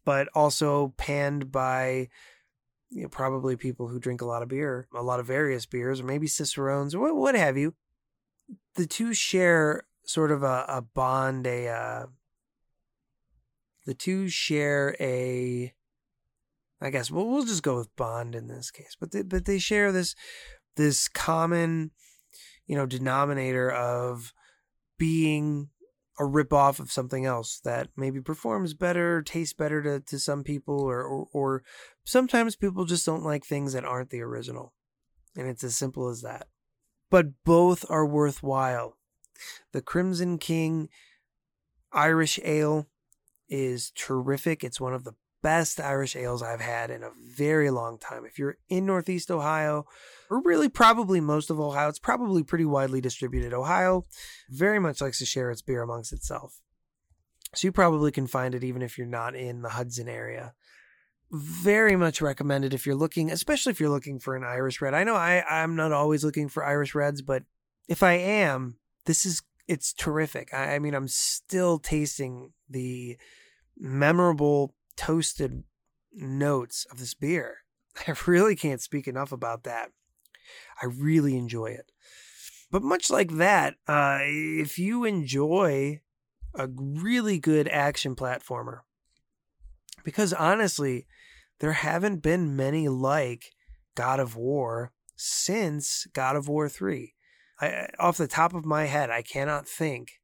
but 0.06 0.28
also 0.34 0.94
panned 0.98 1.52
by 1.52 2.10
you 2.90 3.04
know, 3.04 3.10
probably 3.10 3.56
people 3.56 3.88
who 3.88 4.00
drink 4.00 4.22
a 4.22 4.26
lot 4.26 4.42
of 4.42 4.50
beer, 4.50 4.88
a 4.94 5.04
lot 5.04 5.20
of 5.20 5.28
various 5.28 5.66
beers, 5.66 6.02
or 6.02 6.06
maybe 6.06 6.28
Cicerones, 6.28 6.96
or 6.96 7.00
what, 7.00 7.16
what 7.16 7.36
have 7.36 7.58
you. 7.58 7.76
The 8.76 8.88
two 8.88 9.14
share 9.14 9.84
sort 10.06 10.32
of 10.32 10.42
a, 10.42 10.66
a 10.68 10.82
bond, 10.82 11.46
a 11.46 11.68
uh, 11.68 12.06
the 13.86 13.94
two 13.94 14.28
share 14.28 14.96
a 15.00 15.74
I 16.82 16.90
guess 16.90 17.12
we'll 17.12 17.28
we'll 17.28 17.46
just 17.46 17.64
go 17.64 17.78
with 17.78 17.96
bond 17.96 18.36
in 18.36 18.48
this 18.48 18.72
case. 18.72 18.96
But 19.00 19.12
they, 19.12 19.22
but 19.22 19.46
they 19.46 19.60
share 19.60 19.92
this 19.92 20.16
this 20.76 21.08
common, 21.08 21.92
you 22.66 22.76
know, 22.76 22.86
denominator 22.86 23.70
of 23.70 24.34
being 24.98 25.70
a 26.20 26.24
ripoff 26.24 26.80
of 26.80 26.92
something 26.92 27.26
else 27.26 27.62
that 27.64 27.88
maybe 27.96 28.20
performs 28.20 28.74
better, 28.74 29.22
tastes 29.22 29.54
better 29.54 29.82
to, 29.82 30.00
to 30.02 30.20
some 30.20 30.44
people, 30.44 30.82
or, 30.82 31.02
or, 31.02 31.28
or 31.32 31.64
sometimes 32.04 32.58
people 32.58 32.84
just 32.84 33.06
don't 33.06 33.24
like 33.24 33.46
things 33.46 33.74
that 33.74 33.86
aren't 33.86 34.10
the 34.10 34.22
original. 34.22 34.74
And 35.38 35.48
it's 35.48 35.64
as 35.64 35.78
simple 35.78 36.10
as 36.10 36.22
that. 36.22 36.48
But 37.10 37.28
both 37.46 37.86
are 37.90 38.06
worthwhile. 38.06 38.98
The 39.72 39.82
Crimson 39.82 40.38
King 40.38 40.90
Irish 41.94 42.38
Ale 42.44 42.88
is 43.48 43.92
terrific. 43.96 44.64
It's 44.64 44.82
one 44.82 44.94
of 44.94 45.06
the 45.06 45.14
best 45.42 45.80
Irish 45.80 46.16
ales 46.16 46.42
I've 46.42 46.62
had 46.62 46.90
in 46.90 47.04
a 47.04 47.12
very 47.36 47.70
long 47.70 47.98
time. 47.98 48.26
If 48.26 48.38
you're 48.38 48.58
in 48.68 48.86
Northeast 48.86 49.32
Ohio, 49.32 49.86
or 50.30 50.42
really 50.42 50.70
probably 50.70 51.20
most 51.20 51.50
of 51.50 51.60
Ohio, 51.60 51.90
it's 51.90 52.00
probably 52.00 52.44
pretty 52.44 52.66
widely 52.66 53.02
distributed. 53.02 53.54
Ohio 53.54 54.06
very 54.50 54.80
much 54.80 55.02
likes 55.02 55.20
to 55.20 55.26
share 55.26 55.52
its 55.52 55.62
beer 55.62 55.82
amongst 55.82 56.14
itself. 56.14 56.60
So 57.56 57.68
you 57.68 57.72
probably 57.72 58.12
can 58.12 58.28
find 58.28 58.54
it 58.54 58.64
even 58.64 58.82
if 58.82 58.98
you're 58.98 59.08
not 59.08 59.36
in 59.36 59.62
the 59.62 59.70
Hudson 59.70 60.08
area. 60.08 60.54
Very 61.32 61.96
much 61.96 62.22
recommended 62.22 62.74
if 62.74 62.86
you're 62.86 62.96
looking, 62.96 63.32
especially 63.32 63.72
if 63.72 63.80
you're 63.80 63.90
looking 63.90 64.20
for 64.20 64.36
an 64.36 64.44
Irish 64.44 64.82
red. 64.82 64.94
I 64.94 65.04
know 65.04 65.16
I, 65.16 65.44
I'm 65.50 65.76
not 65.76 65.92
always 65.92 66.24
looking 66.24 66.50
for 66.50 66.66
Irish 66.66 66.96
reds, 66.96 67.22
but 67.22 67.44
if 67.88 68.04
I 68.04 68.14
am, 68.14 68.78
this 69.06 69.26
is 69.26 69.42
it's 69.68 69.94
terrific. 69.94 70.52
I, 70.54 70.76
I 70.76 70.80
mean, 70.80 70.96
I'm 70.96 71.08
still 71.08 71.78
tasting 71.78 72.54
the 72.68 73.18
memorable 73.78 74.74
toasted 75.00 75.64
notes 76.12 76.86
of 76.92 77.00
this 77.00 77.14
beer. 77.14 77.60
I 78.08 78.14
really 78.28 78.56
can't 78.56 78.82
speak 78.82 79.08
enough 79.08 79.32
about 79.32 79.64
that. 79.64 79.92
I 80.82 80.88
really 80.88 81.38
enjoy 81.38 81.68
it. 81.68 81.92
But 82.70 82.84
much 82.84 83.10
like 83.10 83.32
that, 83.38 83.76
uh, 83.88 84.20
if 84.22 84.78
you 84.78 85.06
enjoy 85.06 86.02
a 86.54 86.68
really 86.68 87.40
good 87.40 87.68
action 87.70 88.16
platformer, 88.16 88.80
because 90.04 90.34
honestly, 90.34 91.08
there 91.60 91.74
haven't 91.74 92.18
been 92.18 92.56
many 92.56 92.90
like 92.90 93.54
God 93.96 94.20
of 94.20 94.36
War 94.36 94.92
since 95.16 96.08
God 96.14 96.36
of 96.36 96.48
War 96.48 96.68
3. 96.68 97.14
I, 97.62 97.88
off 98.00 98.18
the 98.18 98.28
top 98.28 98.54
of 98.54 98.66
my 98.66 98.86
head, 98.86 99.10
I 99.10 99.22
cannot 99.22 99.68
think 99.68 100.20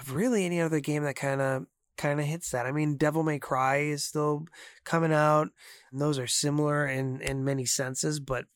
of 0.00 0.14
really 0.14 0.44
any 0.44 0.60
other 0.60 0.80
game 0.80 1.04
that 1.04 1.16
kind 1.16 1.40
of 1.40 1.66
kind 1.98 2.20
of 2.20 2.26
hits 2.26 2.50
that. 2.52 2.64
I 2.64 2.72
mean, 2.72 2.96
Devil 2.96 3.22
May 3.22 3.38
Cry 3.38 3.78
is 3.78 4.04
still 4.04 4.46
coming 4.84 5.12
out, 5.12 5.48
and 5.92 6.00
those 6.00 6.18
are 6.18 6.26
similar 6.26 6.86
in 6.86 7.20
in 7.20 7.44
many 7.44 7.66
senses, 7.66 8.20
but 8.20 8.46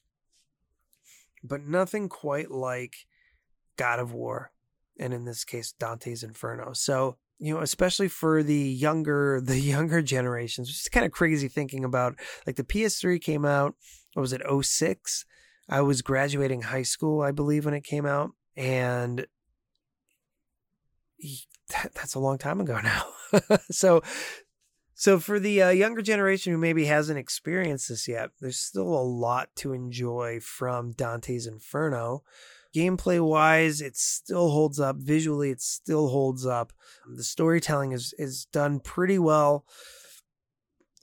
but 1.44 1.66
nothing 1.66 2.08
quite 2.08 2.50
like 2.50 2.94
God 3.76 3.98
of 3.98 4.12
War, 4.14 4.52
and 4.98 5.12
in 5.12 5.24
this 5.26 5.44
case, 5.44 5.74
Dante's 5.78 6.22
Inferno. 6.22 6.72
So 6.72 7.18
you 7.38 7.52
know, 7.54 7.60
especially 7.60 8.08
for 8.08 8.42
the 8.42 8.54
younger 8.54 9.40
the 9.44 9.58
younger 9.58 10.00
generations, 10.00 10.68
which 10.68 10.80
is 10.80 10.88
kind 10.88 11.04
of 11.04 11.12
crazy 11.12 11.48
thinking 11.48 11.84
about 11.84 12.18
like 12.46 12.56
the 12.56 12.64
PS3 12.64 13.20
came 13.20 13.44
out. 13.44 13.74
What 14.14 14.22
was 14.22 14.32
it? 14.32 14.42
06? 14.62 15.24
I 15.68 15.80
was 15.80 16.02
graduating 16.02 16.62
high 16.62 16.82
school, 16.82 17.22
I 17.22 17.30
believe, 17.30 17.64
when 17.64 17.74
it 17.74 17.84
came 17.84 18.04
out, 18.04 18.32
and 18.56 19.26
that, 21.68 21.94
that's 21.94 22.14
a 22.14 22.20
long 22.20 22.38
time 22.38 22.60
ago 22.60 22.80
now. 22.80 23.58
so, 23.70 24.02
so 24.94 25.18
for 25.18 25.38
the 25.38 25.62
uh, 25.62 25.70
younger 25.70 26.02
generation 26.02 26.52
who 26.52 26.58
maybe 26.58 26.84
hasn't 26.86 27.18
experienced 27.18 27.88
this 27.88 28.06
yet, 28.06 28.30
there's 28.40 28.58
still 28.58 28.88
a 28.88 29.02
lot 29.02 29.48
to 29.56 29.72
enjoy 29.72 30.40
from 30.40 30.92
Dante's 30.92 31.46
Inferno. 31.46 32.22
Gameplay 32.74 33.20
wise, 33.20 33.80
it 33.80 33.96
still 33.96 34.50
holds 34.50 34.80
up. 34.80 34.96
Visually, 34.96 35.50
it 35.50 35.60
still 35.60 36.08
holds 36.08 36.46
up. 36.46 36.72
The 37.06 37.24
storytelling 37.24 37.92
is 37.92 38.14
is 38.16 38.46
done 38.46 38.80
pretty 38.80 39.18
well. 39.18 39.66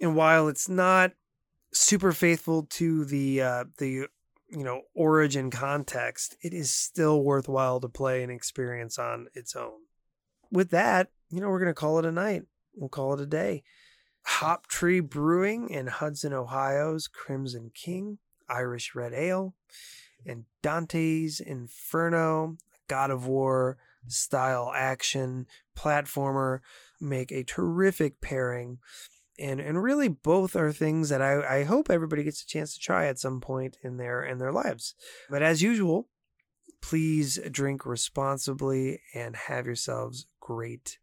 And 0.01 0.15
while 0.15 0.47
it's 0.47 0.67
not 0.67 1.11
super 1.71 2.11
faithful 2.11 2.63
to 2.63 3.05
the 3.05 3.41
uh, 3.41 3.65
the 3.77 4.07
you 4.49 4.63
know 4.63 4.81
origin 4.95 5.51
context, 5.51 6.35
it 6.41 6.53
is 6.53 6.71
still 6.71 7.21
worthwhile 7.21 7.79
to 7.81 7.87
play 7.87 8.23
and 8.23 8.31
experience 8.31 8.97
on 8.97 9.27
its 9.35 9.55
own 9.55 9.81
with 10.51 10.71
that, 10.71 11.09
you 11.29 11.39
know, 11.41 11.49
we're 11.49 11.59
going 11.59 11.67
to 11.67 11.73
call 11.73 11.99
it 11.99 12.05
a 12.05 12.11
night. 12.11 12.43
We'll 12.75 12.89
call 12.89 13.13
it 13.13 13.21
a 13.21 13.25
day. 13.25 13.63
Hop 14.23 14.67
Tree 14.67 14.99
Brewing 14.99 15.69
in 15.69 15.87
Hudson, 15.87 16.33
Ohio's 16.33 17.07
Crimson 17.07 17.71
King 17.73 18.19
Irish 18.49 18.95
Red 18.95 19.13
Ale 19.13 19.53
and 20.25 20.45
Dante's 20.61 21.39
Inferno 21.39 22.57
God 22.87 23.11
of 23.11 23.27
War 23.27 23.77
style 24.07 24.71
action 24.75 25.45
platformer 25.77 26.59
make 26.99 27.31
a 27.31 27.43
terrific 27.43 28.19
pairing. 28.21 28.79
And, 29.37 29.61
and 29.61 29.81
really 29.81 30.09
both 30.09 30.55
are 30.55 30.73
things 30.73 31.09
that 31.09 31.21
I, 31.21 31.59
I 31.59 31.63
hope 31.63 31.89
everybody 31.89 32.23
gets 32.23 32.41
a 32.41 32.47
chance 32.47 32.73
to 32.73 32.79
try 32.79 33.05
at 33.05 33.19
some 33.19 33.39
point 33.39 33.77
in 33.83 33.95
their 33.95 34.21
in 34.21 34.37
their 34.37 34.51
lives. 34.51 34.95
But 35.29 35.41
as 35.41 35.61
usual, 35.61 36.09
please 36.81 37.39
drink 37.51 37.85
responsibly 37.85 39.01
and 39.13 39.35
have 39.35 39.65
yourselves 39.65 40.27
great 40.39 40.99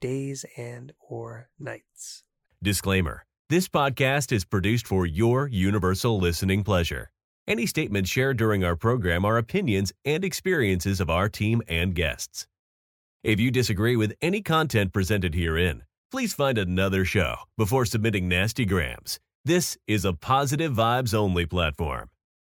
days 0.00 0.44
and 0.56 0.92
or 1.00 1.50
nights. 1.58 2.24
Disclaimer. 2.62 3.24
This 3.48 3.68
podcast 3.68 4.32
is 4.32 4.44
produced 4.44 4.86
for 4.86 5.06
your 5.06 5.48
universal 5.48 6.18
listening 6.18 6.64
pleasure. 6.64 7.10
Any 7.46 7.64
statements 7.64 8.10
shared 8.10 8.36
during 8.36 8.62
our 8.62 8.76
program 8.76 9.24
are 9.24 9.38
opinions 9.38 9.92
and 10.04 10.22
experiences 10.22 11.00
of 11.00 11.08
our 11.08 11.30
team 11.30 11.62
and 11.66 11.94
guests. 11.94 12.46
If 13.24 13.40
you 13.40 13.50
disagree 13.50 13.96
with 13.96 14.12
any 14.20 14.42
content 14.42 14.92
presented 14.92 15.34
herein, 15.34 15.84
please 16.10 16.34
find 16.34 16.58
another 16.58 17.04
show 17.04 17.36
before 17.56 17.86
submitting 17.86 18.28
nasty 18.28 18.66
grams. 18.66 19.18
This 19.44 19.78
is 19.86 20.04
a 20.04 20.12
positive 20.12 20.74
vibes 20.74 21.14
only 21.14 21.46
platform. 21.46 22.10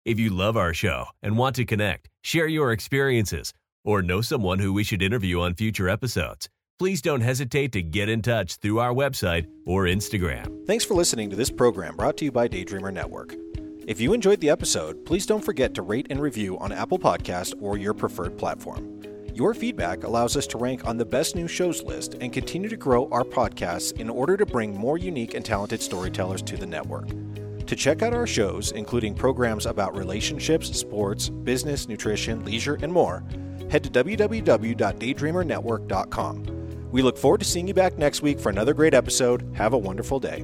If 0.04 0.18
you 0.18 0.30
love 0.30 0.56
our 0.56 0.72
show 0.72 1.06
and 1.22 1.36
want 1.36 1.56
to 1.56 1.64
connect, 1.64 2.08
share 2.22 2.46
your 2.46 2.72
experiences, 2.72 3.52
or 3.84 4.02
know 4.02 4.20
someone 4.20 4.58
who 4.58 4.72
we 4.72 4.84
should 4.84 5.02
interview 5.02 5.40
on 5.40 5.54
future 5.54 5.88
episodes, 5.88 6.48
please 6.78 7.02
don't 7.02 7.20
hesitate 7.20 7.72
to 7.72 7.82
get 7.82 8.08
in 8.08 8.22
touch 8.22 8.56
through 8.56 8.78
our 8.78 8.94
website 8.94 9.46
or 9.66 9.84
Instagram. 9.84 10.66
Thanks 10.66 10.84
for 10.84 10.94
listening 10.94 11.28
to 11.30 11.36
this 11.36 11.50
program 11.50 11.96
brought 11.96 12.16
to 12.18 12.24
you 12.24 12.32
by 12.32 12.48
Daydreamer 12.48 12.92
Network. 12.92 13.34
If 13.86 14.00
you 14.00 14.12
enjoyed 14.12 14.40
the 14.40 14.50
episode, 14.50 15.04
please 15.04 15.26
don't 15.26 15.44
forget 15.44 15.74
to 15.74 15.82
rate 15.82 16.06
and 16.10 16.20
review 16.20 16.58
on 16.58 16.72
Apple 16.72 16.98
Podcast 16.98 17.54
or 17.60 17.76
your 17.76 17.94
preferred 17.94 18.38
platform. 18.38 19.02
Your 19.34 19.54
feedback 19.54 20.04
allows 20.04 20.36
us 20.36 20.46
to 20.48 20.58
rank 20.58 20.86
on 20.86 20.96
the 20.96 21.04
best 21.04 21.36
new 21.36 21.48
shows 21.48 21.82
list 21.82 22.14
and 22.20 22.32
continue 22.32 22.68
to 22.68 22.76
grow 22.76 23.08
our 23.10 23.24
podcasts 23.24 23.92
in 23.98 24.10
order 24.10 24.36
to 24.36 24.46
bring 24.46 24.76
more 24.76 24.98
unique 24.98 25.34
and 25.34 25.44
talented 25.44 25.80
storytellers 25.80 26.42
to 26.42 26.56
the 26.56 26.66
network. 26.66 27.08
To 27.68 27.76
check 27.76 28.02
out 28.02 28.12
our 28.14 28.26
shows, 28.26 28.72
including 28.72 29.14
programs 29.14 29.66
about 29.66 29.94
relationships, 29.94 30.76
sports, 30.76 31.28
business, 31.28 31.86
nutrition, 31.86 32.44
leisure, 32.44 32.78
and 32.80 32.90
more, 32.90 33.22
head 33.70 33.84
to 33.84 33.90
www.daydreamernetwork.com. 33.90 36.90
We 36.90 37.02
look 37.02 37.18
forward 37.18 37.40
to 37.40 37.46
seeing 37.46 37.68
you 37.68 37.74
back 37.74 37.98
next 37.98 38.22
week 38.22 38.40
for 38.40 38.48
another 38.48 38.72
great 38.72 38.94
episode. 38.94 39.46
Have 39.54 39.74
a 39.74 39.78
wonderful 39.78 40.18
day. 40.18 40.42